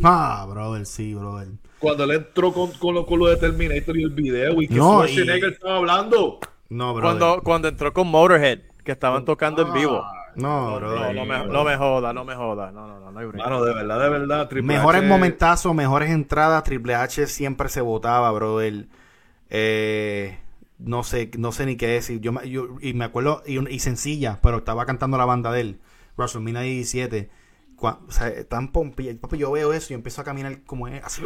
[0.03, 1.49] Ah, brother, sí, brother.
[1.79, 4.75] Cuando él entró con, con, lo, con lo de Terminator y el video y que
[4.75, 6.39] No, Schwarzenegger y- estaba hablando.
[6.69, 7.19] No, brother.
[7.19, 10.03] Cuando, cuando entró con Motorhead, que estaban tocando en vivo.
[10.35, 11.15] No, No, brother.
[11.15, 12.71] no me, no me joda, no me joda.
[12.71, 13.27] No, no, no, no hay.
[13.27, 16.63] Mano, de verdad, de verdad, Triple Mejores H- momentazos, mejores entradas.
[16.63, 18.87] Triple H siempre se votaba, brother.
[19.49, 20.37] Eh,
[20.79, 22.19] no sé, no sé ni qué decir.
[22.21, 25.61] Yo, me- yo- y me acuerdo, y, y sencilla, pero estaba cantando la banda de
[25.61, 25.79] él,
[26.17, 27.29] WrestleMania 17.
[27.77, 29.13] Cua- o sea, tan pompilla.
[29.19, 31.23] Papi, yo veo eso y empiezo a caminar como es, así.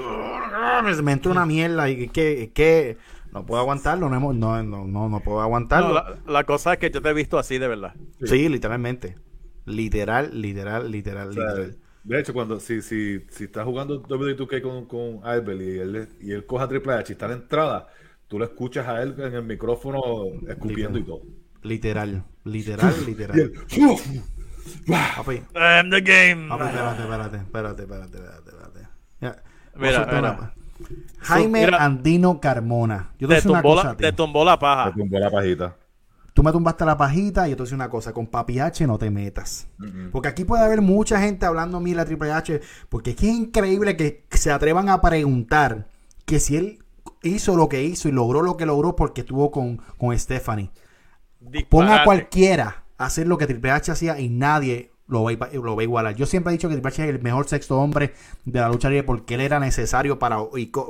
[1.04, 2.98] Me entra una mierda y que, que
[3.36, 4.10] no puedo aguantarlo.
[4.10, 5.90] No, hemos- no, no, no, no puedo aguantarlo.
[5.90, 7.94] No, la, la cosa es que yo te he visto así de verdad.
[8.24, 9.16] Sí, literalmente.
[9.66, 11.78] Literal, literal, literal, O sea, literal.
[12.04, 16.32] de hecho, cuando si, si, si estás jugando WWE2K con, con Albert y él, y
[16.32, 17.88] él coja Triple H y está en la entrada,
[18.28, 20.02] tú lo escuchas a él en el micrófono
[20.48, 21.22] escupiendo y todo.
[21.64, 23.40] Literal, literal, literal.
[23.40, 23.54] él,
[24.88, 26.48] Papi, I'm the game.
[26.48, 28.88] papi, espérate, espérate, espérate, espérate, espérate, espérate.
[29.22, 29.44] Ya,
[29.76, 30.54] Mira, mira.
[31.20, 31.84] Jaime Mira.
[31.84, 33.12] Andino Carmona.
[33.20, 34.04] Yo te una tumbó, cosa la, a ti.
[34.04, 34.92] te tumbó la paja.
[34.92, 35.76] te tumbó la pajita.
[36.34, 38.12] Tú me tumbaste la pajita y yo te voy a decir una cosa.
[38.14, 39.68] Con Papi H no te metas.
[40.12, 42.60] Porque aquí puede haber mucha gente hablando mil a Triple H.
[42.90, 45.88] Porque es que es increíble que se atrevan a preguntar
[46.26, 46.80] que si él
[47.24, 50.72] hizo lo que hizo y logró lo que logró porque estuvo con, con Stephanie.
[51.40, 51.68] Disparate.
[51.70, 55.76] Ponga a cualquiera a hacer lo que Triple H hacía y nadie lo va, lo
[55.76, 56.16] va a igualar.
[56.16, 58.14] Yo siempre he dicho que Triple H es el mejor sexto hombre
[58.46, 60.40] de la lucha libre porque él era necesario para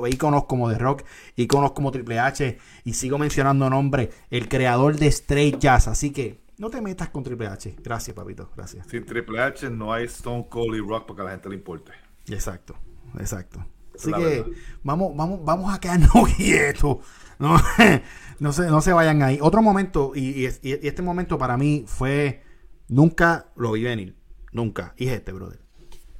[0.08, 1.04] íconos como The Rock,
[1.36, 5.88] íconos como Triple H y sigo mencionando nombres, el creador de Straight Jazz.
[5.88, 7.76] Así que no te metas con Triple H.
[7.84, 8.50] Gracias, papito.
[8.56, 8.86] Gracias.
[8.86, 11.54] Sin Triple H no hay Stone Cold y Rock para que a la gente le
[11.56, 11.92] importe.
[12.28, 12.74] Exacto,
[13.18, 13.64] exacto.
[13.94, 14.46] Así que verdad.
[14.82, 16.98] vamos, vamos, vamos a quedarnos quietos.
[17.38, 17.56] No,
[18.40, 19.38] no, se, no se vayan ahí.
[19.42, 22.45] Otro momento, y, y es- y este momento para mí fue.
[22.88, 24.14] Nunca lo vi venir.
[24.52, 24.94] Nunca.
[24.96, 25.58] Y es este, brother.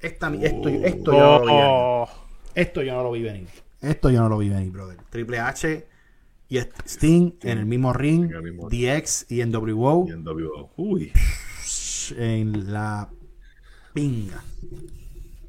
[0.01, 1.65] Esta, esto, esto yo no lo vi venir.
[1.67, 2.09] Oh,
[2.55, 3.49] Esto yo no lo vi venir.
[3.81, 4.99] Esto yo no lo vi venir, brother.
[5.11, 5.87] Triple H
[6.49, 8.25] y Sting en el mismo ring.
[8.25, 10.71] En el mismo- DX y NWO Y en WO.
[10.77, 11.13] Uy.
[12.17, 13.09] en la
[13.93, 14.43] pinga.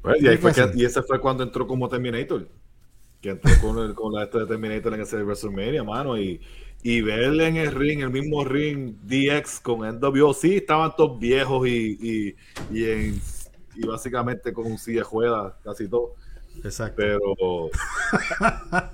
[0.02, 2.48] Pues, y, ahí fue que y ese fue cuando entró como Terminator.
[3.20, 6.18] Que entró con, el, con la esta de Terminator en ese WrestleMania, mano.
[6.18, 6.40] Y,
[6.82, 10.32] y verle en el ring, el mismo ring, DX con NWO.
[10.34, 12.36] Sí, estaban todos viejos y, y,
[12.78, 13.20] y, en-
[13.74, 16.14] y básicamente con un silla de ruedas, casi todo.
[16.64, 16.94] Exacto.
[16.96, 17.70] Pero.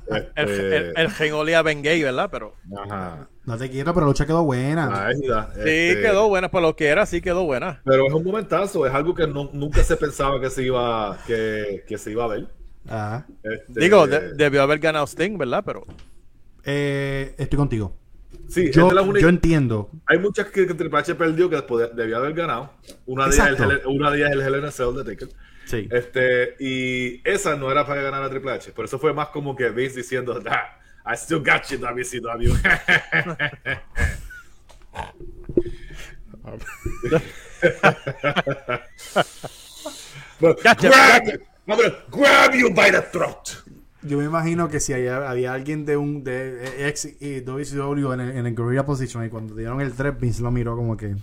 [0.08, 2.28] el, este, el, el gen olía a Ben Gay, ¿verdad?
[2.30, 2.54] Pero
[2.84, 3.28] ajá.
[3.46, 5.10] No te quiero, pero la lucha quedó buena.
[5.12, 5.22] Sí,
[5.58, 6.50] este, quedó buena.
[6.50, 7.80] Por lo que era, sí quedó buena.
[7.84, 11.84] Pero es un momentazo, es algo que no- nunca se pensaba que se iba, que,
[11.86, 12.46] que se iba a ver.
[12.86, 13.26] Ajá.
[13.42, 15.62] Este, Digo, de- debió haber ganado Sting, ¿verdad?
[15.64, 15.84] Pero
[16.64, 17.96] Eh, estoy contigo.
[18.48, 19.90] sí, Yo, es la única- yo entiendo.
[20.06, 22.72] Hay muchas que, que Triple H perdió que de- debía haber ganado.
[23.06, 25.04] Una de, ellas es el, una de ellas es el Hell in a Cell de
[25.04, 25.28] Taker.
[25.66, 25.88] Sí.
[25.90, 28.72] Este, y esa no era para ganar a Triple H.
[28.72, 32.54] Por eso fue más como que Vince diciendo, "Ah, I still got you, WCW.
[40.40, 41.38] But Gotcha, grab, gotcha.
[41.66, 43.62] I'm gonna grab you by the throat.
[44.04, 48.20] Yo me imagino que si había, había alguien de un de ex y WCW en
[48.20, 51.16] el, en el Gorilla Position y cuando dieron el 3, Vince lo miró como que.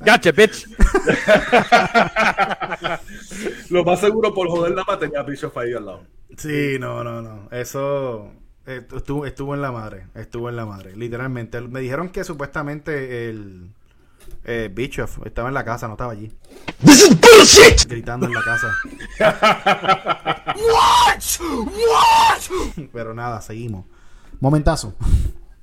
[0.00, 0.68] Gotcha, bitch.
[3.70, 6.02] Lo más seguro por joder la más tenía a Bischoff ahí al lado.
[6.36, 7.48] Sí, no, no, no.
[7.50, 8.30] Eso
[8.66, 10.06] estuvo, estuvo en la madre.
[10.14, 11.60] Estuvo en la madre, literalmente.
[11.60, 13.70] Me dijeron que supuestamente el
[14.44, 16.32] eh, Bischoff estaba en la casa, no estaba allí.
[17.88, 18.74] Gritando en la casa.
[22.92, 23.84] Pero nada, seguimos.
[24.40, 24.94] Momentazo.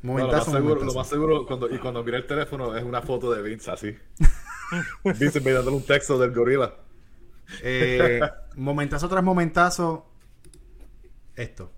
[0.02, 0.86] No, lo, más Momentazo.
[0.86, 3.96] lo más seguro, cuando, y cuando miré el teléfono, es una foto de Vince así.
[5.04, 6.74] Vince enviándole un texto del gorila.
[7.64, 8.20] Eh,
[8.56, 10.06] momentazo tras momentazo.
[11.36, 11.72] Esto.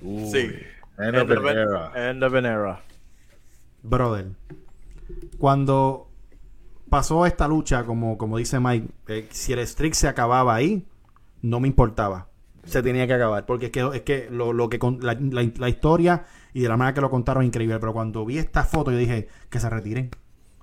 [0.00, 0.50] Sí.
[0.98, 2.10] End End of an- era.
[2.10, 2.82] end of an era.
[3.82, 4.26] Brother.
[5.38, 6.07] Cuando
[6.88, 10.86] pasó esta lucha, como, como dice Mike, eh, si el streak se acababa ahí,
[11.42, 12.28] no me importaba.
[12.64, 13.46] Se tenía que acabar.
[13.46, 16.68] Porque es que, es que lo, lo que con- la, la- la historia y de
[16.68, 17.78] la manera que lo contaron es increíble.
[17.78, 20.10] Pero cuando vi esta foto, yo dije que se retiren.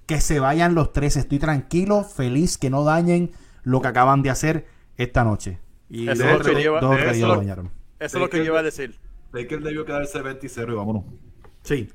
[0.06, 1.18] Que se vayan los tres.
[1.18, 3.32] Estoy tranquilo, feliz, que no dañen
[3.64, 4.68] lo que acaban de hacer
[4.98, 5.60] esta noche.
[5.90, 7.72] Y Eso dos es lo que lleva- dos eso lo- dañaron.
[8.00, 9.00] Eso es lo que yo iba a decir.
[9.32, 11.06] Taker debió quedarse 20 y 0 y vámonos.
[11.64, 11.90] Sí.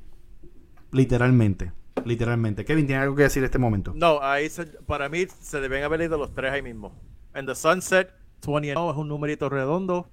[0.92, 1.72] Literalmente.
[2.04, 2.64] Literalmente.
[2.64, 3.92] Kevin, ¿tiene algo que decir en este momento?
[3.94, 6.92] No, ahí se- para mí se deben haber ido los tres ahí mismo.
[7.34, 8.10] En The Sunset,
[8.46, 10.08] 20 and 0 es un numerito redondo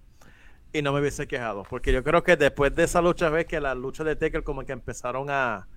[0.73, 1.63] y no me hubiese quejado.
[1.69, 4.63] Porque yo creo que después de esa lucha, ves que las luchas de Taker como
[4.65, 5.67] que empezaron a,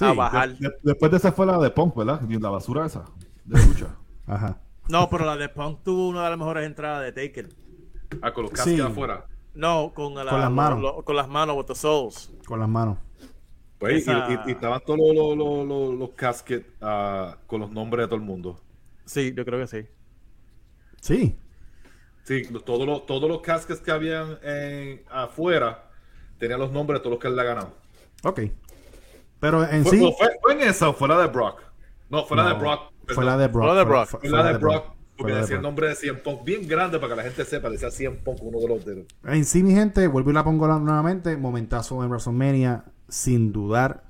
[0.00, 0.56] a bajar.
[0.56, 2.20] De- después de esa fue la de Punk, ¿verdad?
[2.28, 3.04] La basura esa.
[3.44, 3.94] De lucha.
[4.26, 4.58] Ajá.
[4.88, 7.48] No, pero la de Punk tuvo una de las mejores entradas de Taker.
[8.22, 8.76] Ah, con los Sí.
[8.76, 9.26] cascos afuera.
[9.54, 10.80] No, con, la- Con las manos.
[10.80, 12.32] lo- con las manos, with the souls.
[12.46, 12.98] Con las manos.
[13.78, 17.70] Pues, y- Esa- y, y estaban todos los, los, los, los, caskets ah, con los
[17.70, 18.60] nombres de todo el mundo.
[19.04, 19.88] Sí, yo creo que sí.
[21.00, 21.38] Sí.
[22.24, 25.90] Sí, todos los, todos los caskets que habían en, afuera
[26.38, 27.72] tenían los nombres de todos los que él le ha ganado.
[28.24, 28.40] Ok.
[29.40, 30.04] Pero en Fue, sí.
[30.04, 31.62] no, fue, fue en esa o fue la de Brock.
[32.10, 32.80] No, fue la no, de Brock.
[33.06, 33.26] Fue perdón.
[33.26, 33.64] la de Brock.
[33.64, 34.08] Fue la de Brock.
[34.08, 34.84] Fue, Fue fue la de Brock.
[34.84, 35.68] Fue Porque la de decía el Brock.
[35.70, 37.70] nombre de 100 Punk bien grande para que la gente sepa.
[37.70, 40.66] Decía 100 Punk, uno de los de En sí, mi gente, vuelvo y la pongo
[40.68, 41.36] la- nuevamente.
[41.36, 44.04] Momentazo en WrestleMania, sin dudar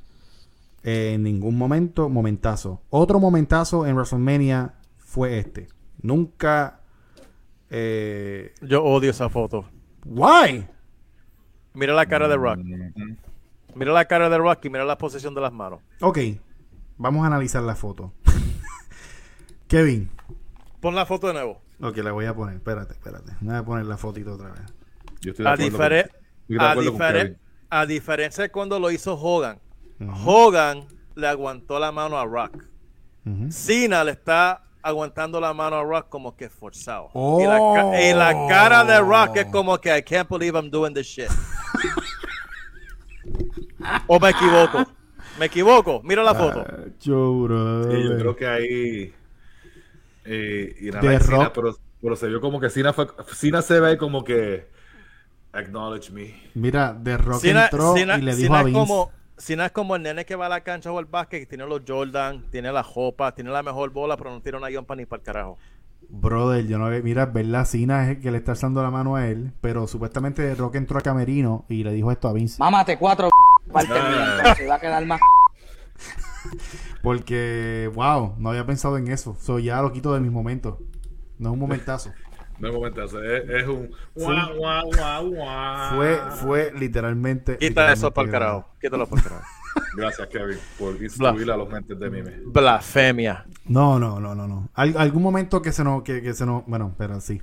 [0.83, 2.09] eh, en ningún momento.
[2.09, 2.83] Momentazo.
[2.91, 5.69] Otro momentazo en WrestleMania fue este.
[6.03, 6.81] Nunca.
[7.71, 9.65] Eh, Yo odio esa foto.
[10.05, 10.67] ¿Why?
[11.75, 12.59] Mira la cara de Rock.
[13.75, 15.81] Mira la cara de Rock y mira la posición de las manos.
[16.01, 16.19] Ok.
[16.97, 18.13] Vamos a analizar la foto.
[19.69, 20.11] Kevin.
[20.81, 21.61] Pon la foto de nuevo.
[21.81, 22.57] Ok, la voy a poner.
[22.57, 23.33] Espérate, espérate.
[23.41, 24.63] Voy a poner la fotito otra vez.
[25.21, 27.37] Yo estoy de A, acuerdo con- difere- estoy de a, acuerdo difere-.
[27.71, 29.59] A diferencia de cuando lo hizo Hogan,
[30.25, 32.65] Hogan le aguantó la mano a Rock.
[33.27, 33.51] Ujú.
[33.51, 37.11] Cena le está aguantando la mano a Rock como que forzado.
[37.13, 37.41] Oh.
[37.41, 40.95] Y, la y la cara de Rock es como que I can't believe I'm doing
[40.95, 41.29] this shit.
[44.07, 44.87] o me equivoco.
[45.39, 46.01] Me equivoco.
[46.05, 46.65] Mira la foto.
[47.01, 47.93] Yo, brother.
[47.93, 49.15] Sí, yo creo que ahí.
[50.25, 53.97] Eh, y nada, Cena, pero, pero se vio como que Cena, fue, Cena se ve
[53.97, 54.67] como que.
[55.59, 56.35] Acknowledge me.
[56.55, 58.79] Mira, The Rock entró y le dijo a es Vince.
[58.79, 61.47] como, Cena es como el nene que va a la cancha o al básquet, que
[61.47, 64.97] tiene los Jordan, tiene la jopa, tiene la mejor bola, pero no tiene una yompa
[64.97, 65.59] ni para el carajo.
[66.11, 69.17] Brother, yo no ve, mira, Verla Cina es el que le está alzando la mano
[69.17, 72.57] a él, pero supuestamente Rock entró a Camerino y le dijo esto a Vince.
[72.59, 73.29] Mámate cuatro
[73.73, 75.21] para terminar, se va a quedar más.
[77.03, 79.37] Porque, wow, no había pensado en eso.
[79.41, 80.77] So, ya lo quito de mis momentos.
[81.39, 82.11] No es un momentazo.
[82.61, 85.97] No es momentazo, es, es un guau, guau, guau, guau.
[85.97, 87.57] Fue, fue literalmente.
[87.59, 88.69] Quita eso para el carajo.
[88.81, 89.47] Quítalo para el carajo.
[89.97, 92.33] Gracias, Kevin, por instruir a los mentes de mime.
[92.47, 93.47] Blasfemia.
[93.67, 94.69] No, no, no, no, no.
[94.75, 97.41] Al- algún momento que se nos, que, que se nos, bueno, pero sí.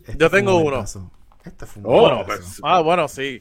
[0.00, 0.82] Este Yo un tengo uno.
[1.44, 2.26] Este fue un Oh, momentazo.
[2.26, 3.38] pues, Ah, bueno, sí.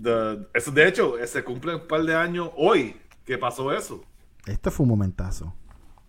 [0.00, 4.00] the- eso, de hecho, eh, se cumple un par de años hoy que pasó eso.
[4.46, 5.52] Este fue un momentazo.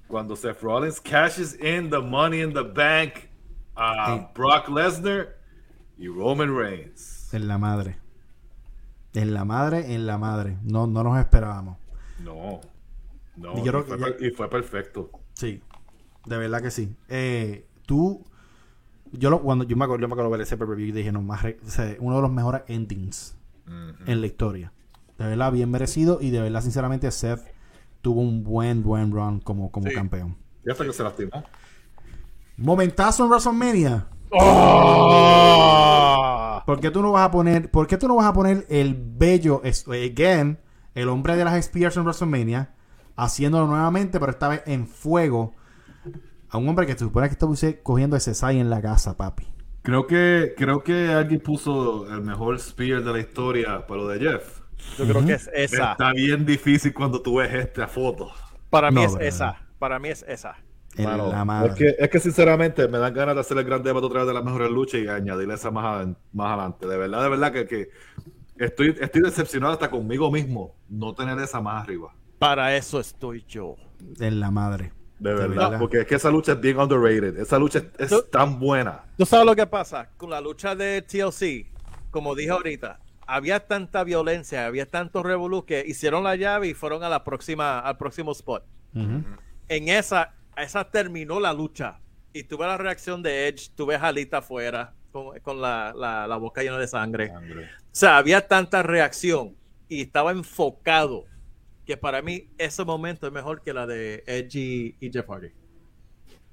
[0.08, 3.29] Cuando Seth Rollins cashes in the money in the bank
[3.80, 4.28] a Sí.
[4.36, 5.36] Brock Lesnar
[5.98, 7.34] y Roman Reigns.
[7.34, 7.98] En la madre.
[9.14, 10.58] En la madre, en la madre.
[10.64, 11.78] No, no nos esperábamos.
[12.24, 12.60] No,
[13.38, 15.10] no, Y creo fue, que ya- per- y fue perfecto.
[15.34, 15.62] Sí,
[16.26, 16.94] de verdad que sí.
[17.08, 18.24] Eh, tú,
[19.12, 21.22] yo lo, cuando yo me acuerdo, yo me acuerdo ver ese pay-per-view y dije, no,
[21.22, 23.36] más, re- o sea, uno de los mejores endings
[24.08, 24.72] en la historia.
[25.18, 27.42] De verdad, bien merecido y de verdad, sinceramente, Seth
[28.02, 29.94] tuvo un buen, buen run como, como Sí.
[29.96, 30.36] campeón.
[30.66, 31.44] Y hasta que se lastimó.
[32.62, 34.06] Momentazo en WrestleMania.
[35.30, 36.62] ¡Oh!
[36.66, 38.96] ¿Por qué tú no vas a poner, por qué tú no vas a poner el
[39.00, 40.60] bello, es- again,
[40.94, 42.74] el hombre de las Spears en WrestleMania,
[43.16, 45.56] haciéndolo nuevamente, pero esta vez en fuego,
[46.50, 49.48] a un hombre que se supone que estuviese cogiendo ese sai en la casa, papi.
[49.82, 54.20] Creo que, creo que alguien puso el mejor spear de la historia para lo de
[54.20, 54.60] Jeff.
[54.98, 55.94] Yo creo que es esa.
[55.94, 58.30] Está bien difícil cuando tú ves esta foto.
[58.70, 59.56] Para mí No, es esa.
[59.80, 60.58] Para mí es esa.
[61.00, 61.70] En Mano, la madre.
[61.70, 64.28] Es que, es que sinceramente me dan ganas de hacer el gran debate otra vez
[64.28, 66.88] de las mejores luchas y añadirle esa más, más adelante.
[66.88, 67.90] De verdad, de verdad que, que
[68.58, 72.14] estoy, estoy decepcionado hasta conmigo mismo no tener esa más arriba.
[72.38, 73.76] Para eso estoy yo.
[74.20, 74.92] En la madre.
[75.20, 77.38] De De verdad, porque es que esa lucha es bien underrated.
[77.40, 79.04] Esa lucha es, es Tú- tan buena.
[79.18, 80.10] ¿Tú sabes lo que pasa?
[80.18, 81.66] Con la lucha de TLC,
[82.10, 87.04] como dije ahorita, había tanta violencia, había tanto revolú que hicieron la llave y fueron
[87.04, 88.64] a la próxima, al próximo spot.
[88.96, 89.24] Ujú.
[89.68, 90.34] En esa,
[90.64, 92.00] esa terminó la lucha.
[92.34, 96.38] Y tuve la reacción de Edge, tuve a Jalita afuera con, con la, la- la
[96.38, 97.32] boca llena de sangre.
[97.36, 97.42] O
[97.92, 99.56] sea, había tanta reacción
[99.88, 101.26] y estaba enfocado
[101.86, 105.50] que para mí ese momento es mejor que la de Edge y, y Jeff Hardy.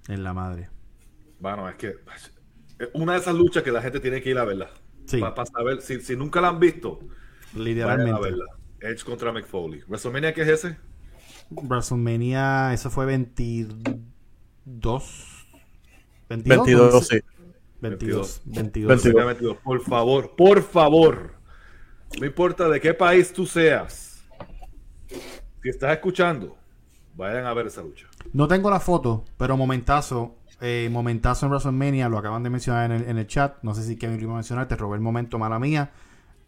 [0.09, 0.71] En la madre.
[1.39, 1.89] Bueno, es que
[2.79, 4.71] es una de esas luchas que la gente tiene que ir a verla.
[5.05, 5.21] Sí.
[5.21, 7.11] Para saber, si, si nunca la han visto, vayan
[7.55, 8.21] a Literalmente.
[8.23, 8.45] verla.
[8.81, 9.83] Edge contra McFoley.
[9.87, 10.79] ¿WrestleMania qué es ese?
[11.51, 15.47] WrestleMania, eso fue 22.
[16.29, 17.21] 22, sí.
[17.81, 18.43] 22.
[18.45, 18.89] 22.
[18.89, 19.57] WrestleMania 22.
[19.63, 21.35] Por favor, por favor.
[22.19, 24.25] No importa de qué país tú seas.
[25.63, 26.57] Si estás escuchando,
[27.15, 28.07] vayan a ver esa lucha.
[28.33, 30.37] No tengo la foto, pero momentazo.
[30.61, 33.59] eh, momentazo en WrestleMania, lo acaban de mencionar en el, en el chat.
[33.63, 35.91] No sé si Kevin lo iba a mencionar, te robé el momento, mala mía.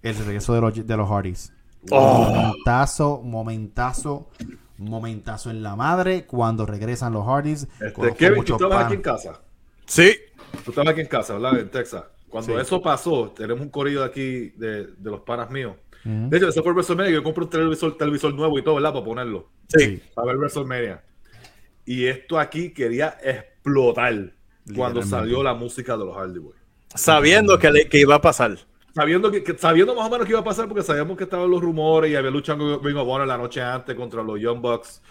[0.03, 1.53] El regreso de los, de los Hardys.
[1.91, 4.31] Momentazo, momentazo,
[4.79, 7.67] momentazo en la madre cuando regresan los Hardys.
[7.81, 8.87] Este, Kevin, tú estabas pan.
[8.87, 9.41] aquí en casa.
[9.87, 10.17] Sí.
[10.65, 11.59] Tú estabas aquí en casa, ¿verdad?
[11.59, 12.05] En Texas.
[12.29, 12.61] Cuando Sí.
[12.61, 15.75] eso pasó, tenemos un corrido aquí de, de los panas míos.
[16.05, 17.13] De hecho, eso fue WrestleMania.
[17.13, 18.93] Yo compré un televisor, televisor nuevo y todo, ¿verdad?
[18.95, 19.49] Para ponerlo.
[19.69, 20.01] Sí.
[20.15, 21.03] Para ver WrestleMania.
[21.85, 24.33] Y esto aquí quería explotar
[24.75, 26.57] cuando salió la música de los Hardy Boys.
[26.95, 28.57] Sabiendo que, le- que iba a pasar.
[28.95, 31.51] Sabiendo, que, que- sabiendo más o menos qué iba a pasar, porque sabíamos que estaban
[31.51, 34.61] los rumores y había luchado con Ring of Honor la noche antes contra los Young
[34.61, 35.03] Bucks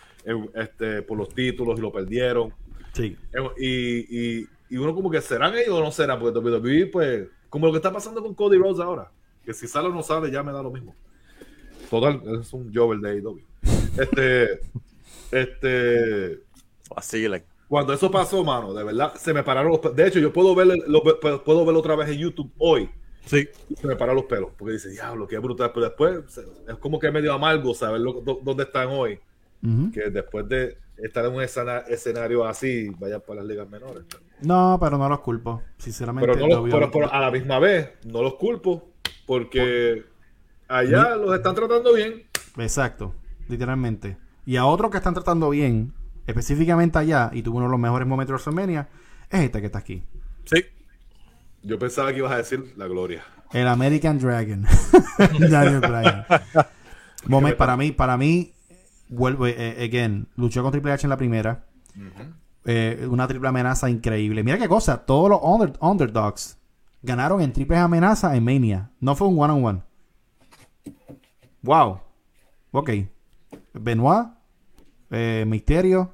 [0.56, 2.54] este, por los títulos y lo perdieron.
[2.94, 3.16] Sí.
[3.58, 7.68] Y, y, y uno como que serán ellos o no serán, porque WWE, pues, como
[7.68, 9.10] lo que está pasando con Cody Rhodes ahora,
[9.46, 10.98] que si sale o no sale ya me da lo mismo.
[11.90, 13.42] Total, es un Jover de AEW.
[13.98, 14.60] Este,
[15.32, 16.40] este,
[16.90, 17.46] Vacilen.
[17.68, 19.96] cuando eso pasó, mano, de verdad, se me pararon los.
[19.96, 22.90] De hecho, yo puedo ver, lo, puedo verlo otra vez en YouTube hoy.
[23.26, 23.48] Sí.
[23.70, 25.72] y Se me paran los pelos, porque dice, diablo, qué brutal.
[25.74, 26.38] Pero después
[26.68, 29.20] es como que es medio amargo saber lo- dó- dónde están hoy.
[29.94, 34.04] Que después de estar en un escena- escenario así, vayan para las ligas menores.
[34.42, 35.62] No, pero no los culpo.
[35.78, 38.90] Sinceramente, Pero, no los- lo vi- pero- pero a la misma vez, no los culpo,
[39.26, 40.06] porque
[40.68, 42.24] allá los están tratando bien.
[42.58, 43.14] Exacto,
[43.50, 44.18] literalmente.
[44.46, 45.94] Y a otros que están tratando bien,
[46.28, 48.88] específicamente allá, y tuvo uno de los mejores momentos de WrestleMania,
[49.30, 50.04] es este que está aquí.
[50.46, 50.64] Sí.
[51.68, 53.24] Yo pensaba que ibas a decir la gloria.
[53.52, 54.66] El American Dragon.
[55.50, 56.26] Daniel Bryan.
[57.26, 58.54] Momen- para mí, para mí,
[59.10, 61.66] vuelvo, eh, again, luchó con Triple H en la primera.
[62.66, 64.44] Eh, una triple amenaza increíble.
[64.44, 66.58] Mira qué cosa, todos los under- underdogs
[67.02, 68.92] ganaron en triple amenaza en Mania.
[69.00, 69.82] No fue un one on one.
[71.64, 72.00] Wow.
[72.72, 72.92] Ok.
[73.74, 74.28] Benoit,
[75.12, 76.14] eh, Misterio,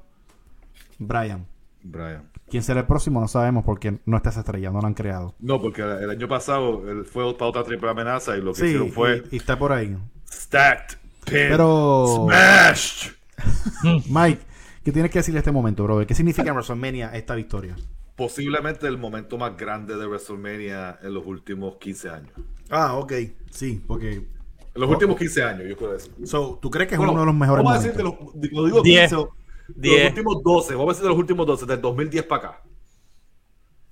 [0.98, 1.46] Brian.
[1.82, 2.28] Brian.
[2.48, 5.34] Quién será el próximo no sabemos porque no está esa estrella, no la han creado.
[5.38, 8.66] No, porque el año pasado él fue para otra triple amenaza y lo que Sí,
[8.66, 9.96] hicieron fue y, y está por ahí.
[10.30, 13.12] stacked, Pero, smashed.
[14.08, 14.42] Mike,
[14.84, 16.06] ¿qué tienes que decirle a este momento, brother?
[16.06, 17.76] ¿Qué significa en WrestleMania esta victoria?
[18.16, 22.32] Posiblemente el momento más grande de WrestleMania en los últimos 15 años.
[22.70, 23.12] Ah, ok.
[23.50, 24.28] Sí, porque...
[24.74, 26.10] En los últimos 15 años, yo creo eso.
[26.24, 27.96] So, ¿Tú crees que es Bueno, uno de los mejores Vamos a decir momentos?
[27.96, 29.10] de los, digo, digo Diez.
[29.10, 29.22] 15, de
[29.68, 30.00] Diez.
[30.02, 32.62] los últimos 12, vamos a decir de los últimos 12, del 2010 para acá.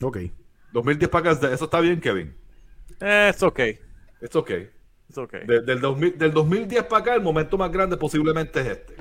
[0.02, 0.18] Ok.
[0.72, 2.34] 2010 para acá, eso está bien, Kevin.
[3.00, 3.78] Eh, it's okay.
[4.20, 4.50] Es ok.
[5.08, 5.46] It's okay.
[5.46, 8.96] De- del, 2000 del 2010 para acá, el momento más grande posiblemente es este.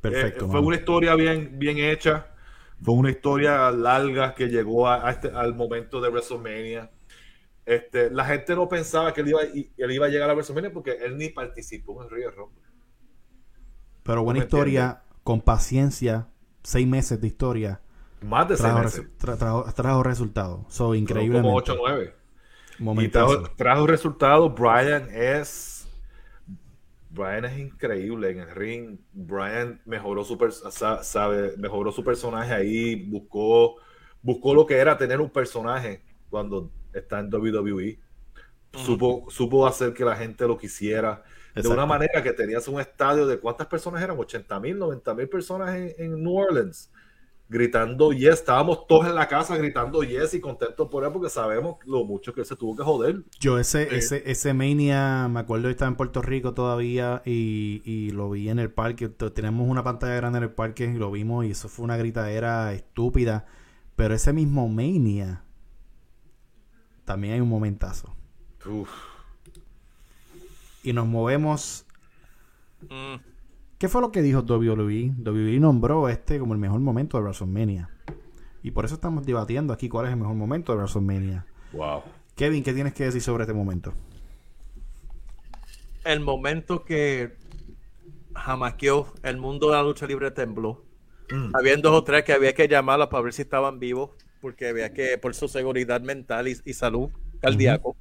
[0.00, 0.44] Perfecto.
[0.46, 2.26] Eh, fue una historia bien, bien hecha.
[2.82, 6.90] Fue una historia larga que llegó a, a este- al momento de WrestleMania.
[7.66, 10.72] Este, la gente no pensaba que él iba, y- él iba a llegar a WrestleMania
[10.72, 12.62] porque él ni participó en el Royal Rumble.
[14.02, 16.26] Pero buena ¿Me historia, con paciencia,
[16.62, 17.82] seis meses de historia,
[18.22, 19.00] Más de seis trajo, meses.
[19.02, 20.60] resu- tra- trajo- trajo resultados.
[20.68, 21.42] So, Fueron increíble.
[21.42, 22.14] Como 8 o 9.
[23.04, 24.54] Y trajo, trajo resultados.
[24.54, 25.86] Brian es.
[27.10, 28.98] Brian es increíble en el ring.
[29.12, 32.94] Brian mejoró su, per- sa- sabe, mejoró su personaje ahí.
[32.94, 33.76] Buscó,
[34.22, 36.00] buscó lo que era tener un personaje
[36.30, 37.98] cuando está en WWE.
[38.72, 41.22] Supo, supo hacer que la gente lo quisiera.
[41.62, 45.28] De una manera que tenías un estadio de cuántas personas eran, 80 mil, 90 mil
[45.28, 46.90] personas en, en New Orleans
[47.50, 51.76] gritando yes, estábamos todos en la casa gritando yes y contentos por él porque sabemos
[51.86, 53.24] lo mucho que él se tuvo que joder.
[53.40, 53.96] Yo ese, Sí.
[53.96, 58.48] ese, ese Mania, me acuerdo que estaba en Puerto Rico todavía y, y lo vi
[58.50, 59.08] en el parque.
[59.08, 62.72] Tenemos una pantalla grande en el parque y lo vimos y eso fue una gritadera
[62.74, 63.46] estúpida.
[63.96, 65.42] Pero ese mismo Mania,
[67.04, 68.14] también hay un momentazo.
[68.66, 69.07] Uf.
[70.88, 71.84] Y nos movemos.
[72.88, 73.16] Mm.
[73.76, 75.12] ¿Qué fue lo que dijo WWE?
[75.22, 77.90] WWE nombró este como el mejor momento de WrestleMania.
[78.62, 81.44] Y por eso estamos debatiendo aquí cuál es el mejor momento de WrestleMania.
[81.72, 82.04] Wow.
[82.36, 83.92] Kevin, ¿qué tienes que decir sobre este momento?
[86.04, 87.36] El momento que
[88.34, 90.86] jamaqueó el mundo de la lucha libre tembló.
[91.30, 91.50] Mm.
[91.54, 94.94] Habían dos o tres que había que llamarlos para ver si estaban vivos, porque había
[94.94, 97.10] que, por su seguridad mental y, y salud
[97.42, 97.94] cardíaco.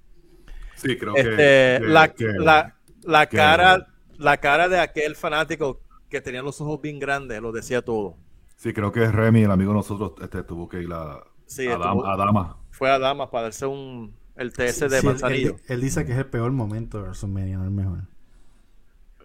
[0.75, 2.76] Sí, creo Este, que, que- la, que- la,
[3.07, 3.87] la cara,
[4.17, 8.17] la cara de aquel fanático que tenía los ojos bien grandes, lo decía todo.
[8.55, 11.77] Sí, creo que Remy, el amigo de nosotros, este, tuvo que ir a, Sí, a,
[11.77, 12.57] Dama, a Dama.
[12.71, 15.55] Fue a Damas para darse un el TS de Sí, Manzanillo.
[15.55, 18.03] Él, él dice que es el peor momento de WrestleMania, no el mejor.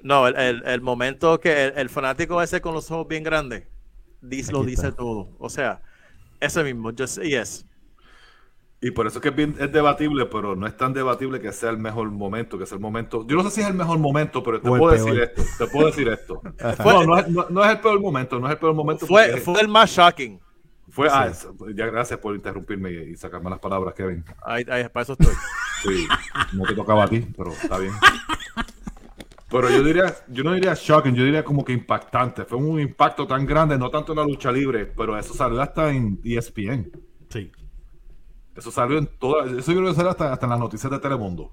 [0.02, 3.68] No, el, el- el momento que el, el fanático ese con los ojos bien grandes
[4.20, 5.36] dice, lo dice todo.
[5.38, 5.82] O sea,
[6.40, 7.66] ese mismo, just yes.
[8.84, 11.52] Y por eso es que es, bien- es debatible, pero no es tan debatible que
[11.52, 13.24] sea el mejor momento, que sea el momento.
[13.28, 15.42] Yo no sé si es el mejor momento, pero te O puedo decir esto.
[15.56, 16.42] Te puedo decir esto.
[16.82, 19.06] Fue- no, no es, no- no es el peor momento, no es el peor momento.
[19.06, 20.40] Fue, el más shocking.
[20.90, 24.24] fue- ah, es- ya gracias por interrumpirme y, y sacarme las palabras, Kevin.
[24.44, 25.34] Ahí, ahí, para eso estoy.
[25.84, 26.06] Sí,
[26.52, 27.92] no te tocaba a ti, pero está bien.
[29.48, 32.44] Pero yo diría, yo no diría shocking, yo diría como que impactante.
[32.46, 35.90] Fue un impacto tan grande, no tanto en la lucha libre, pero eso salió hasta
[35.92, 36.90] en ESPN.
[38.56, 40.98] Eso salió en todas, eso yo creo que salió hasta, hasta en las noticias de
[40.98, 41.52] Telemundo.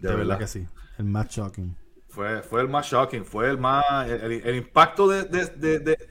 [0.00, 0.66] De, verdad que sí.
[0.98, 1.76] El más shocking.
[2.08, 5.78] Fue, fue el más shocking, fue el más, el, el- el impacto de, de- de-
[5.80, 6.08] de-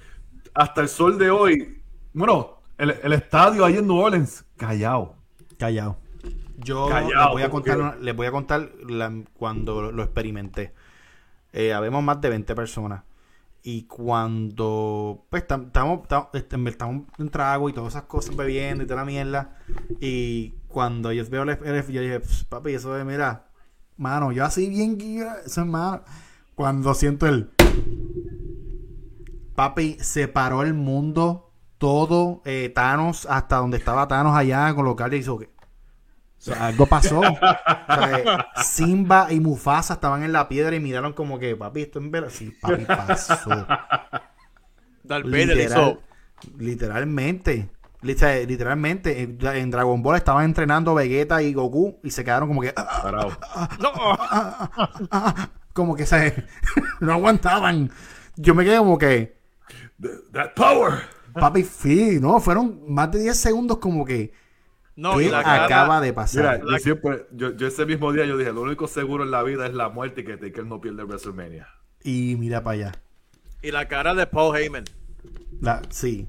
[0.54, 1.82] hasta el sol de hoy.
[2.14, 5.16] Bueno, el, el estadio ahí en New Orleans, callado.
[5.58, 5.98] Callado.
[6.58, 9.92] Yo Callao, les voy a ¿por contar, una- les voy a contar la- cuando lo,
[9.92, 10.74] lo experimenté.
[11.52, 13.04] Eh, habemos más de 20 personas.
[13.68, 19.00] Y cuando pues tam- estamos estamos este, trago y todas esas cosas bebiendo y toda
[19.00, 19.58] la mierda.
[20.00, 23.48] Y cuando yo veo el, el- yo dije, "Pss, papi, eso de mira,
[23.98, 26.04] mano, yo así bien guía, eso es mano.
[26.54, 27.50] Cuando siento el
[29.56, 34.96] papi, se paró el mundo todo, eh, Thanos, hasta donde estaba Thanos allá con los
[34.96, 35.50] guardias hizo que
[36.54, 37.20] sea, algo pasó.
[37.88, 41.82] O sea, eh, Simba y Mufasa estaban en la piedra y miraron como que, papi,
[41.84, 42.30] esto en verdad.
[42.32, 43.68] Sí, papi, pasó.
[45.04, 46.02] Darth Vader Literal- hizo.
[46.58, 47.70] literalmente.
[48.02, 52.62] Liter- Literalmente, en en Dragon Ball estaban entrenando Vegeta y Goku y se quedaron como
[52.62, 53.70] que, ah.
[53.80, 56.46] No, ah, como que se
[57.00, 57.90] no aguantaban.
[58.36, 59.38] Yo me quedé como que,
[60.34, 60.94] That power.
[61.34, 64.34] papi, sí, no, fueron más de 10 segundos como que,
[64.96, 66.62] no, ¿qué y la cara, acaba de Mira, pasar?
[66.62, 69.66] yo siempre, yo, yo ese mismo día yo dije, lo único seguro en la vida
[69.68, 71.68] es la muerte y que Taker no pierde WrestleMania.
[72.04, 72.92] Y mira para allá.
[73.62, 74.84] y la cara de Paul Heyman.
[75.60, 76.28] La, sí.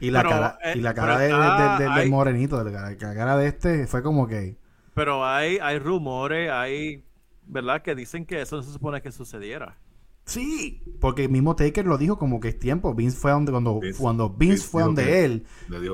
[0.00, 2.62] Y la Pero, cara, eh, y la cara de- de- está- de- del hay- morenito,
[2.62, 4.56] de la, la cara de este fue como que,
[4.94, 7.04] Pero hay, hay rumores, hay,
[7.46, 7.80] ¿verdad?
[7.82, 9.78] Que dicen que eso no se supone que sucediera.
[10.24, 12.94] Sí, porque el mismo Taker lo dijo como que es tiempo.
[12.94, 15.46] Vince fue donde cuando Vince- cuando Vince, Vince fue donde que- él,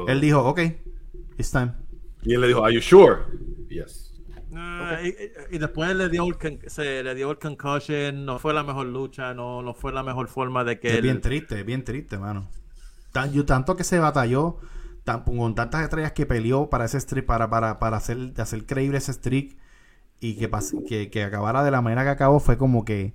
[0.09, 0.61] él dijo, ok,
[1.39, 1.73] it's time.
[2.23, 3.23] y él le dijo, ¿Are you sure?
[3.69, 4.07] Yes.
[4.55, 8.39] Ah, y, y- y después le dio, el con- se le dio el concussion, no
[8.39, 11.21] fue la mejor lucha, no, no fue la mejor forma de que Es él- bien
[11.21, 12.49] triste, es bien triste, mano.
[13.13, 14.59] Tan, yo, tanto que se batalló,
[15.05, 18.99] tan- con tantas estrellas que peleó para ese streak, para, para, para hacer, hacer creíble
[18.99, 19.57] ese streak
[20.21, 23.15] y que, pas- que, que acabara de la manera que acabó, fue como que,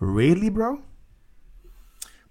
[0.00, 0.80] ¿really, bro?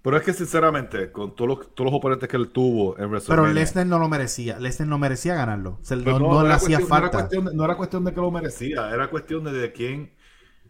[0.02, 3.44] Pero es que sinceramente, con todos los, todos los oponentes que él tuvo en Pero
[3.44, 3.54] WrestleMania...
[3.54, 5.78] Lesnar no lo merecía, Lesnar no merecía ganarlo.
[5.88, 7.10] Pero no, no le era hacía cuestión- no era falta.
[7.10, 10.12] cuestión de- no era cuestión de que lo merecía, era cuestión de, de quién...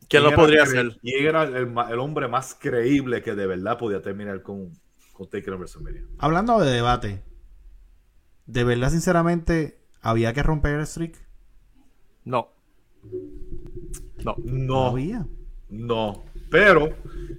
[0.09, 0.99] ¿Quién lo podría hacer?
[1.01, 1.55] ¿Quién era el,
[1.91, 4.71] el hombre más creíble que de verdad podía terminar con,
[5.13, 6.03] con Taker en WrestleMania?
[6.19, 7.23] Hablando de debate,
[8.47, 11.17] ¿de verdad, sinceramente, había que romper el streak?
[12.25, 12.49] No.
[14.25, 14.37] No.
[14.69, 15.27] No No, había.
[15.69, 16.25] no.
[16.51, 16.91] Pero,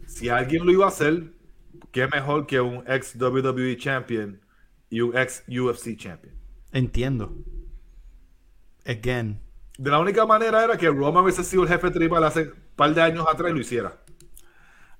[0.07, 1.32] si alguien lo iba a hacer,
[1.93, 4.41] qué mejor que un ex WWE Champion
[4.89, 6.35] y un ex UFC Champion.
[6.73, 7.33] Entiendo.
[8.85, 9.39] Again.
[9.77, 12.93] De la única manera era que Roman hubiese sido el jefe tribal hace un par
[12.93, 13.97] de años atrás y lo hiciera.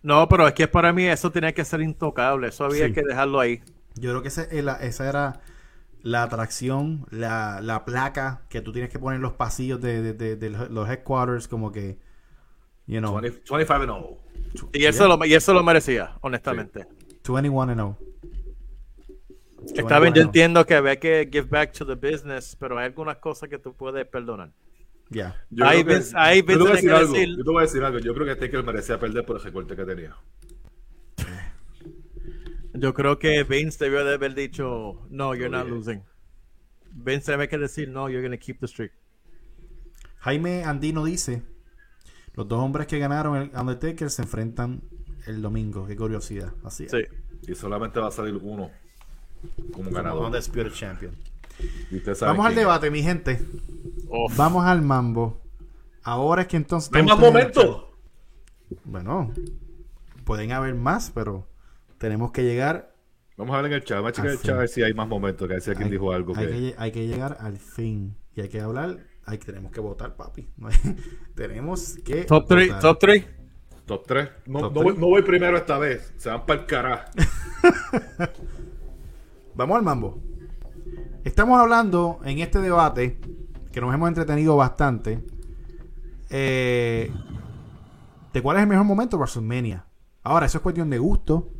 [0.01, 2.93] No, pero es que para mí eso tenía que ser intocable, eso había Sí.
[2.93, 3.61] que dejarlo ahí.
[3.95, 5.41] Yo creo que ese- eh, la- esa era
[6.01, 10.13] la atracción, la, la placa que tú tienes que poner en los pasillos de, de-
[10.13, 11.99] de- de los- los headquarters, como que,
[12.87, 14.69] you know, 20 25 and 0.
[14.73, 16.85] Y eso, lo, y eso lo merecía, honestamente.
[17.27, 17.97] 21 and 0.
[19.75, 22.85] Está bien, yo 21 entiendo que había que give back to the business, pero hay
[22.85, 24.51] algunas cosas que tú puedes perdonar.
[25.09, 25.41] Ya.
[25.49, 27.13] Yo Ahí creo que- Vince- ahí yo te Vince voy a tenía decir algo.
[27.13, 27.99] decir- Yo te voy a decir algo.
[27.99, 30.15] Yo creo que Taker merecía perder por el recorte que tenía.
[32.73, 35.77] Yo creo que Vince debió de haber dicho, no, you're not bien.
[35.77, 36.03] losing.
[36.91, 38.91] Vince debe que decir, no, you're going to keep the streak.
[40.19, 41.43] Jaime Andino dice,
[42.33, 44.81] los dos hombres que ganaron el Undertaker se enfrentan
[45.27, 45.85] el domingo.
[45.87, 46.53] Qué curiosidad.
[46.63, 46.91] Así es.
[46.91, 47.03] Sí.
[47.47, 48.71] Y solamente va a salir uno
[49.73, 50.25] como ganador.
[50.25, 51.15] Undisputed Champion.
[51.91, 53.39] Y usted sabe Vamos al debate, mi gente.
[54.07, 54.35] Uf.
[54.35, 55.39] Vamos al mambo.
[56.03, 56.91] Ahora es que entonces...
[56.91, 57.85] No hay más momentos.
[58.83, 59.31] Bueno,
[60.25, 61.47] pueden haber más, pero
[61.97, 62.95] tenemos que llegar.
[63.37, 63.97] Vamos a ver en el chat.
[63.97, 65.47] Vamos a checar el chat a ver si hay más momentos.
[65.47, 66.33] Que a ver si alguien hay, dijo algo.
[66.35, 66.51] hay que...
[66.51, 68.15] que, lle- hay que llegar al fin.
[68.35, 68.97] Y hay que hablar.
[69.25, 70.47] Hay, tenemos que votar, papi.
[71.35, 72.23] Tenemos que.
[72.25, 72.81] Top 3, votar.
[72.81, 73.25] top 3.
[73.85, 74.29] Top 3.
[74.47, 74.99] No, Top no voy, tres.
[74.99, 76.13] no voy primero esta vez.
[76.17, 77.03] Se van para el carajo.
[79.55, 80.19] Vamos al mambo.
[81.23, 83.19] Estamos hablando en este debate
[83.71, 85.23] que nos hemos entretenido bastante.
[86.29, 87.11] eh,
[88.33, 89.85] de cuál es el mejor momento de WrestleMania.
[90.23, 91.51] Ahora, eso es cuestión de gusto.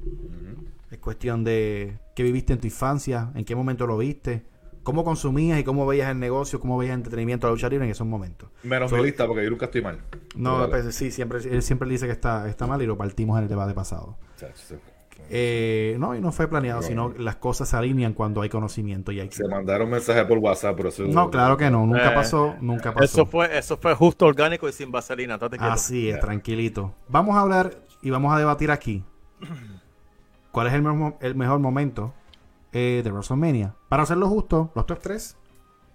[0.89, 4.45] Es cuestión de qué viviste en tu infancia, en qué momento lo viste,
[4.84, 7.86] cómo consumías y cómo veías el negocio, cómo veías el entretenimiento de la lucha libre
[7.86, 8.50] en esos momentos.
[8.64, 10.00] Menos So- mi lista porque yo nunca estoy mal.
[10.36, 13.44] No, pues, sí, siempre, él siempre dice que está, está mal y lo partimos en
[13.44, 14.18] el debate pasado.
[15.30, 16.88] Eh, no, y no fue planeado, No.
[16.88, 20.76] sino las cosas se alinean cuando hay conocimiento y hay se mandaron mensajes por WhatsApp,
[20.76, 21.04] pero eso.
[21.06, 23.06] No, claro que no, nunca Eh, pasó, nunca pasó.
[23.06, 25.40] Eso fue, eso fue justo orgánico y sin vaselina.
[25.60, 26.94] Así es, tranquilito.
[27.08, 29.06] Vamos a hablar y vamos a debatir aquí.
[30.52, 32.14] ¿Cuál es el, mejor- el mejor momento
[32.74, 33.76] eh, de WrestleMania?
[33.88, 35.38] Para hacerlo justo, los top 3,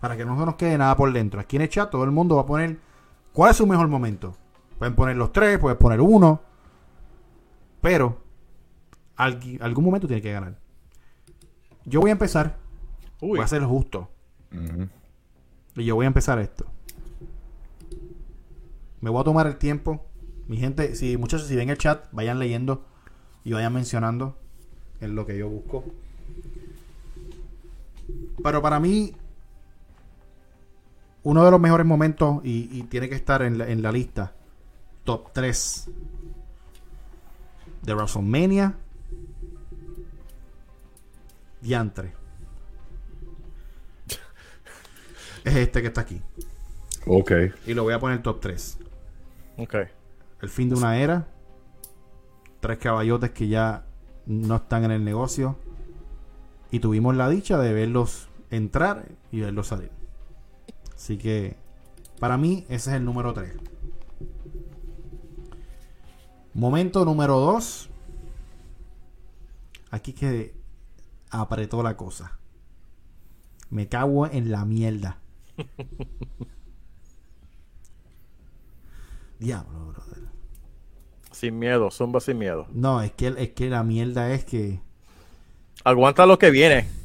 [0.01, 1.41] para que no se nos quede nada por dentro.
[1.41, 2.79] Aquí en el chat todo el mundo va a poner
[3.33, 4.35] cuál es su mejor momento.
[4.79, 6.41] Pueden poner los tres, pueden poner uno,
[7.81, 8.16] pero
[9.16, 10.57] algún momento tiene que ganar.
[11.85, 12.57] Yo voy a empezar,
[13.20, 14.09] Uy, voy a ser justo.
[15.74, 16.64] Y yo voy a empezar esto.
[19.01, 20.05] Me voy a tomar el tiempo.
[20.47, 22.85] Mi gente, si muchachos, si ven el chat, vayan leyendo
[23.45, 24.37] y vayan mencionando
[25.01, 25.85] en lo que yo busco.
[28.43, 29.14] Pero para mí,
[31.22, 34.32] uno de los mejores momentos, y, y tiene que estar en la, en la lista,
[35.05, 35.91] top 3
[37.82, 38.74] de WrestleMania,
[41.61, 42.12] Diantre.
[45.45, 46.20] Es este que está aquí.
[47.07, 47.32] Ok.
[47.66, 48.78] Y lo voy a poner top 3.
[49.57, 49.74] ok.
[50.43, 51.26] El fin de una era.
[52.61, 53.86] Tres caballotes que ya
[54.26, 55.57] no están en el negocio.
[56.70, 59.90] Y tuvimos la dicha de verlos entrar y verlos salir.
[60.94, 61.57] Así que,
[62.18, 63.57] para mí, ese es el número 3.
[66.55, 67.90] Momento número 2.
[69.90, 70.55] Aquí que
[71.30, 72.38] apretó la cosa.
[73.70, 75.18] Me cago en la mierda.
[79.38, 80.24] Diablo, brother.
[81.30, 82.66] Sin miedo, zumba sin miedo.
[82.72, 84.80] No, es que, es que la mierda es que.
[85.84, 86.97] Aguanta lo que viene.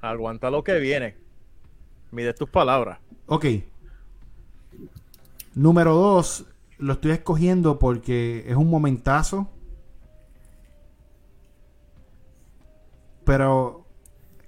[0.00, 1.16] Aguanta lo que viene.
[2.10, 2.98] Mide tus palabras.
[3.26, 3.46] Ok.
[5.54, 6.46] Número dos.
[6.78, 9.48] lo estoy escogiendo porque es un momentazo.
[13.24, 13.84] Pero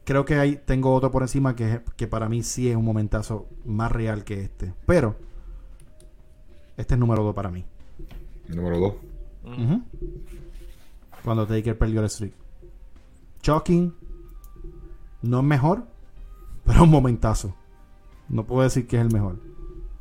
[0.04, 3.48] creo que hay, tengo otro por encima que, que para mí sí es un momentazo
[3.64, 4.74] más real que este.
[4.86, 5.16] Pero
[6.76, 7.64] este es número 2 para mí.
[8.48, 8.94] Número 2.
[9.44, 9.82] Ujú.
[11.22, 12.32] Cuando Taker perdió el streak.
[13.42, 13.94] Shocking.
[15.22, 15.84] No es mejor,
[16.64, 17.54] pero un momentazo.
[18.28, 19.38] No puedo decir que es el mejor.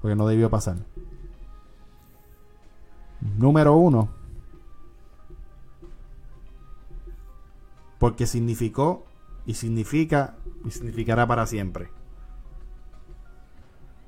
[0.02, 0.78] Porque no debió pasar.
[3.38, 4.10] Número uno.
[8.00, 9.06] Porque significó
[9.46, 11.90] y significa y significará para siempre.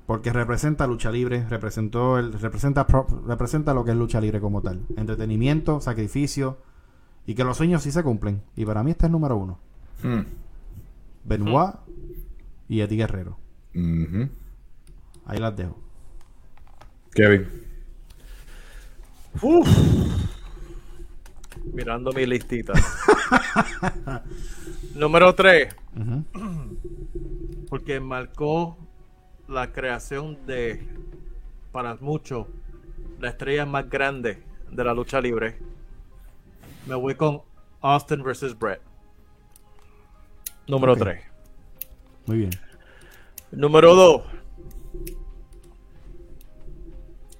[0.07, 2.85] Porque representa lucha libre, representó el, representa,
[3.25, 4.85] representa lo que es lucha libre como tal.
[4.97, 6.57] Entretenimiento, sacrificio
[7.25, 8.41] y que los sueños sí se cumplen.
[8.55, 9.59] Y para mí este es el número uno.
[10.01, 10.42] Hmm.
[11.23, 11.75] Benoit
[12.67, 13.37] y Eddie Guerrero.
[15.25, 15.79] Ahí las dejo.
[17.13, 17.47] Kevin.
[19.41, 19.67] Uf.
[21.73, 22.73] Mirando mi listita.
[24.95, 25.75] Número 3.
[25.95, 26.23] Ujú.
[27.69, 28.77] Porque marcó
[29.47, 30.85] la creación de,
[31.71, 32.47] para muchos,
[33.19, 35.57] la estrella más grande de la lucha libre.
[36.85, 37.41] Me voy con
[37.81, 38.57] Austin vs.
[38.57, 38.81] Brett.
[40.67, 40.99] Número Ok.
[40.99, 41.23] 3.
[42.25, 42.49] Muy bien.
[43.51, 44.21] Número 2.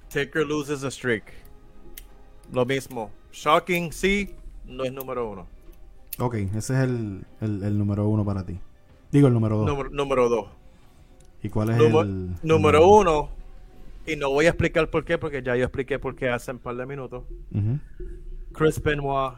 [0.08, 1.24] Taker loses a streak.
[2.52, 3.10] Lo mismo.
[3.32, 4.34] Shocking, sí,
[4.66, 5.46] no es número uno.
[6.18, 8.60] Ok, ese es el, el, el número uno para ti.
[9.10, 9.66] Digo el número dos.
[9.66, 10.46] Número, número 2.
[11.42, 13.28] ¿Y cuál es Número, el número uno.
[14.06, 16.58] Y no voy a explicar por qué, porque ya yo expliqué por qué hace un
[16.58, 17.24] par de minutos.
[17.52, 17.78] Ujú.
[18.52, 19.34] Chris Benoit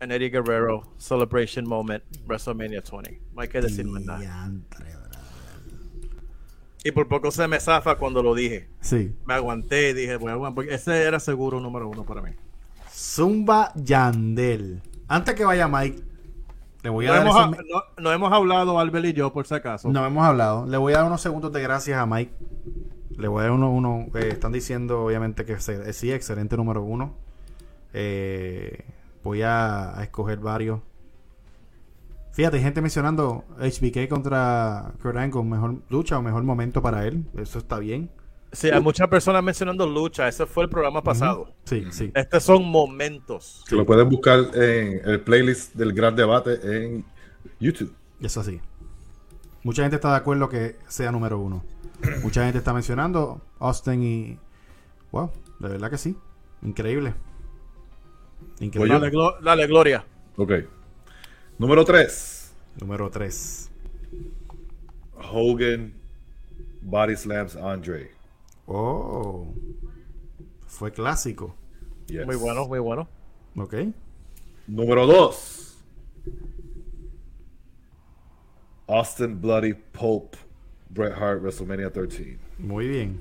[0.00, 3.20] and Eddie Guerrero Celebration Moment WrestleMania 20.
[3.34, 4.50] No hay que decir más nada.
[6.84, 8.68] Y por poco se me zafa cuando lo dije.
[8.80, 9.12] Sí.
[9.26, 12.30] Me aguanté y dije, voy a aguantar, porque ese era seguro número uno para mí.
[12.92, 14.82] Zumba Yandel.
[15.08, 16.02] Antes que vaya Mike,
[16.82, 19.46] le voy a No dar hemos, esos no- no hemos hablado, Albert y yo, por
[19.46, 19.88] si acaso.
[19.90, 20.66] No hemos hablado.
[20.66, 22.32] Le voy a dar unos segundos de gracias a Mike.
[23.16, 26.56] Le voy a dar uno, uno eh, están diciendo obviamente que se- eh, sí, excelente
[26.56, 27.16] número uno.
[27.94, 28.84] Eh,
[29.26, 30.80] voy a, a escoger varios.
[32.32, 37.24] Fíjate, hay gente mencionando HBK contra Kurt Angle, mejor lucha o mejor momento para él.
[37.36, 38.10] Eso está bien.
[38.52, 40.28] Sí, hay muchas personas mencionando lucha.
[40.28, 41.52] Ese fue el programa pasado.
[41.64, 42.12] Sí, sí.
[42.14, 43.64] Estos son momentos.
[43.68, 47.04] Que lo pueden buscar en el playlist del gran debate en
[47.58, 47.94] YouTube.
[48.20, 48.60] Eso sí.
[49.62, 51.64] Mucha gente está de acuerdo que sea número uno.
[52.22, 54.38] Mucha gente está mencionando Austin y.
[55.10, 56.16] Wow, de verdad que sí.
[56.62, 57.14] Increíble.
[58.60, 58.94] Increíble.
[58.94, 60.04] Dale, glo- dale, Gloria.
[60.36, 60.52] Ok.
[61.58, 62.54] Número 3.
[62.80, 63.70] Número 3.
[65.32, 65.92] Hogan
[66.82, 68.10] Body Slams Andre.
[68.66, 69.52] Oh.
[70.66, 71.54] Fue clásico.
[72.06, 72.26] Yes.
[72.26, 73.08] Muy bueno, muy bueno.
[73.56, 73.74] Ok.
[74.66, 75.62] Número 2.
[78.88, 80.38] Austin Bloody Pope
[80.90, 82.38] Bret Hart WrestleMania 13.
[82.58, 83.20] Muy bien.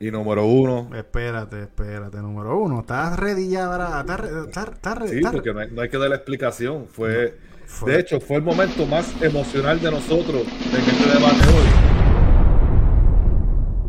[0.00, 0.90] Y número 1.
[0.96, 2.18] Espérate, espérate.
[2.18, 2.80] Número uno.
[2.80, 3.66] ¿Estás ready ya?
[3.66, 4.00] ahora?
[4.00, 6.86] ¿Estás re- estás- estás re- Sí, porque no hay, no hay que dar la explicación.
[6.88, 11.94] Fue, fue- de hecho, fue el momento más emocional de nosotros en este debate hoy.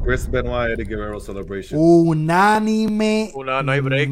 [0.06, 1.80] Chris Benoit, Eddie Guerrero Celebration.
[1.84, 3.32] Unánime.
[3.34, 4.10] Una- no hay break.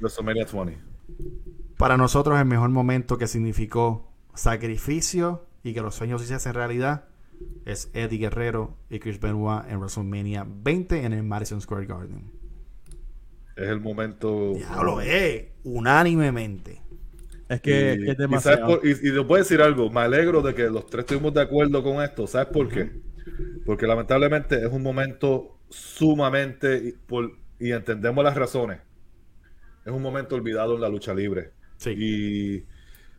[0.00, 0.78] WrestleMania 20.
[1.78, 7.04] para nosotros el mejor momento que significó sacrificio y que los sueños se hacen realidad
[7.64, 12.30] es Eddie Guerrero y Chris Benoit en WrestleMania 20 en el Madison Square Garden.
[13.56, 14.54] Es el momento.
[14.56, 16.80] Ya lo es, unánimemente.
[17.48, 18.66] Es que, y, que es demasiado.
[18.80, 21.42] por- y- y voy a decir algo, me alegro de que los tres estuvimos de
[21.42, 22.26] acuerdo con esto.
[22.26, 22.90] ¿Sabes por qué?
[23.66, 28.80] Porque lamentablemente es un momento sumamente, y, por- y entendemos las razones,
[29.84, 31.52] es un momento olvidado en la lucha libre.
[31.76, 31.90] Sí.
[31.96, 32.66] Y,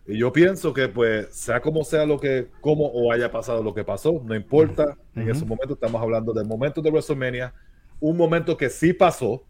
[0.08, 3.74] y yo pienso que pues sea como sea lo que, como o haya pasado lo
[3.74, 4.98] que pasó, no importa.
[5.16, 7.54] En ese momento estamos hablando del momento de WrestleMania,
[8.00, 9.46] un momento que sí pasó.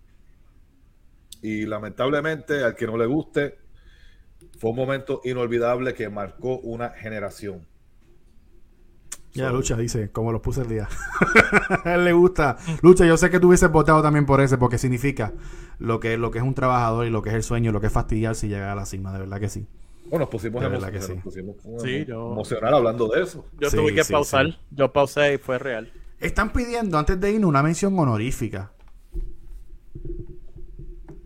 [1.42, 3.58] Y lamentablemente, al que no le guste,
[4.60, 7.66] fue un momento inolvidable que marcó una generación.
[9.34, 10.90] Ya, Lucha dice, como los puse el día.
[11.86, 12.58] A él le gusta.
[12.82, 15.34] Lucha, yo sé que tú hubieses votado también por ese, porque significa
[15.80, 17.88] lo que, lo que es un trabajador y lo que es el sueño, lo que
[17.88, 19.68] es fastidiarse y llegar a la cima, de verdad que sí.
[20.12, 21.14] Bueno, nos pusimos, De emo- verdad que nos sí.
[21.24, 23.46] pusimos Sí, yo- emocional hablando de eso.
[23.60, 24.46] Yo Sí, tuve que sí, pausar.
[24.48, 24.58] sí.
[24.72, 25.92] Yo pausé y fue real.
[26.20, 28.74] Están pidiendo antes de irnos una mención honorífica.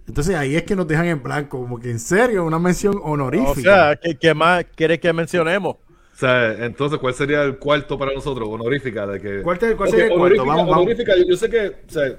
[0.08, 3.50] Entonces ahí es que nos dejan en blanco, como que en serio, una mención honorífica.
[3.52, 5.76] O sea, ¿qué, qué más quieres que mencionemos?
[5.78, 8.48] O sea, entonces, ¿cuál sería el cuarto para nosotros?
[8.50, 9.42] Honorífica de que.
[9.42, 10.24] ¿Cuál te- cuál Ok, sería el cuarto?
[10.44, 10.84] honorífica, Vamos, vamos.
[10.84, 12.18] honorífica, yo, yo sé que, o sea,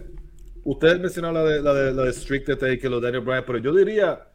[0.64, 3.72] ustedes mencionaron la de, la de, la de Strict Take, los Daniel Bryan, pero yo
[3.72, 4.26] diría,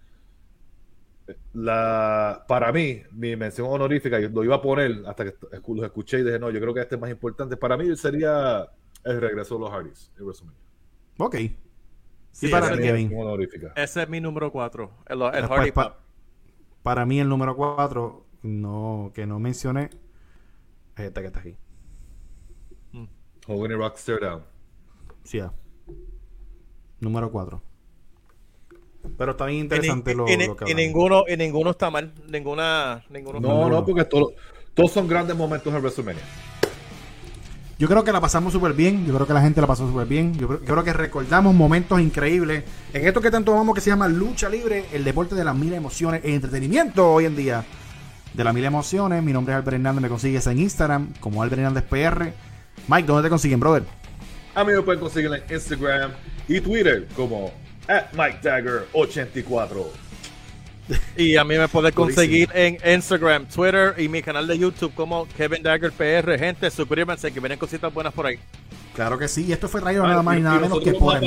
[1.53, 5.36] la, para mí, mi mención honorífica, yo lo iba a poner hasta que
[5.76, 7.58] los escuché y dije, no, yo creo que este es más importante.
[7.58, 8.68] Para mí sería
[9.03, 10.53] el regreso de los Hardys en.
[11.18, 11.36] Ok.
[12.32, 13.10] Sí, para ese, ti, es, Kevin?
[13.76, 14.91] Ese es mi número 4.
[15.08, 15.98] El, el Después, Hardy pa- Pop.
[16.84, 19.90] para mí el número 4, no, que no mencioné,
[20.95, 21.58] es este que está aquí.
[23.48, 24.44] Hogan y Rockstar Down.
[25.24, 25.41] Sí.
[26.99, 27.62] Número 4.
[29.22, 32.11] Pero está bien interesante ni- lo, y ni- lo que ninguno, y ninguno está mal.
[32.27, 33.69] Ninguna, ninguno está No, mal.
[33.69, 34.34] no, porque todo-
[34.73, 36.23] todos son grandes momentos en WrestleMania.
[37.77, 39.06] Yo creo que la pasamos súper bien.
[39.06, 40.34] Yo creo que la gente la pasó súper bien.
[40.39, 43.91] Yo creo, yo creo que recordamos momentos increíbles en esto que tanto amamos que se
[43.91, 47.64] llama lucha libre, el deporte de las mil emociones e entretenimiento hoy en día.
[48.34, 49.22] De las mil emociones.
[49.22, 50.02] Mi nombre es Albert Hernández.
[50.02, 52.34] Me consigues en Instagram como Albert Hernández PR.
[52.88, 53.84] Mike, ¿dónde te consiguen, brother?
[54.56, 56.10] A mí me pueden conseguir en Instagram
[56.48, 57.52] y Twitter como
[57.88, 59.86] at MikeDagger84.
[61.16, 65.28] Y a mí me puedes conseguir en Instagram, Twitter y mi canal de YouTube como
[65.38, 66.38] Kevin Dagger PR.
[66.38, 68.40] Gente, suscríbanse que vienen cositas buenas por ahí.
[68.94, 69.45] Claro que sí.
[69.45, 71.20] Y esto fue traído nada más y nada menos que por.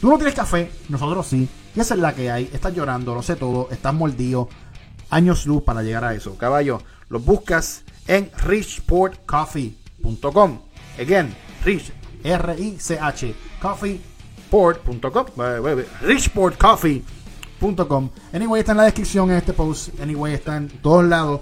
[0.00, 1.46] Tú no tienes café, nosotros sí.
[1.74, 2.48] Y esa es la que hay.
[2.52, 3.68] Estás llorando, lo sé todo.
[3.70, 4.48] Estás mordido.
[5.10, 6.36] Años luz para llegar a eso.
[6.36, 10.58] Caballo, los buscas en richportcoffee.com.
[10.98, 11.34] Again,
[11.64, 11.92] rich,
[12.24, 15.26] R-I-C-H, coffeeport.com.
[15.38, 17.02] eh, eh,
[18.32, 19.98] Anyway, está en la descripción en este post.
[20.00, 21.40] Anyway, está en todos lados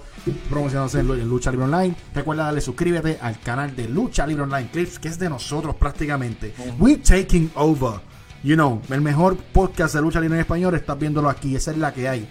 [0.48, 1.94] promocionándose en Lu- en Lucha Libre Online.
[2.14, 6.54] Recuerda darle suscríbete al canal de Lucha Libre Online Clips, que es de nosotros prácticamente.
[6.78, 8.00] We taking over.
[8.42, 11.78] You know, el mejor podcast de lucha libre en español, estás viéndolo aquí, esa es
[11.78, 12.28] la que hay.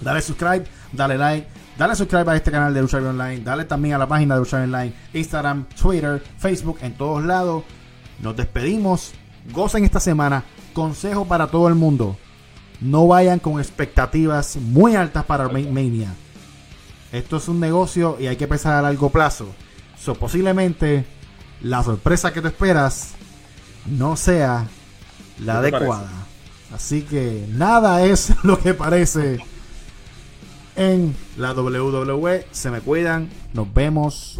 [0.00, 1.46] Dale subscribe, dale like,
[1.78, 4.40] dale subscribe a este canal de Lucha Libre Online, dale también a la página de
[4.40, 7.62] Lucha Libre Online, Instagram, Twitter, Facebook, en todos lados.
[8.20, 9.12] Nos despedimos,
[9.52, 10.42] gocen esta semana.
[10.72, 12.16] Consejo para todo el mundo:
[12.80, 16.12] no vayan con expectativas muy altas para Ma- Mania.
[17.12, 19.48] Esto es un negocio y hay que pensar a largo plazo.
[19.98, 21.04] So, posiblemente
[21.62, 23.12] la sorpresa que te esperas
[23.86, 24.68] no sea
[25.40, 26.10] la ¿Qué te adecuada.
[26.74, 29.38] Así que nada es lo que parece
[30.76, 32.46] en la WWE.
[32.52, 33.28] Se me cuidan.
[33.54, 34.38] Nos vemos.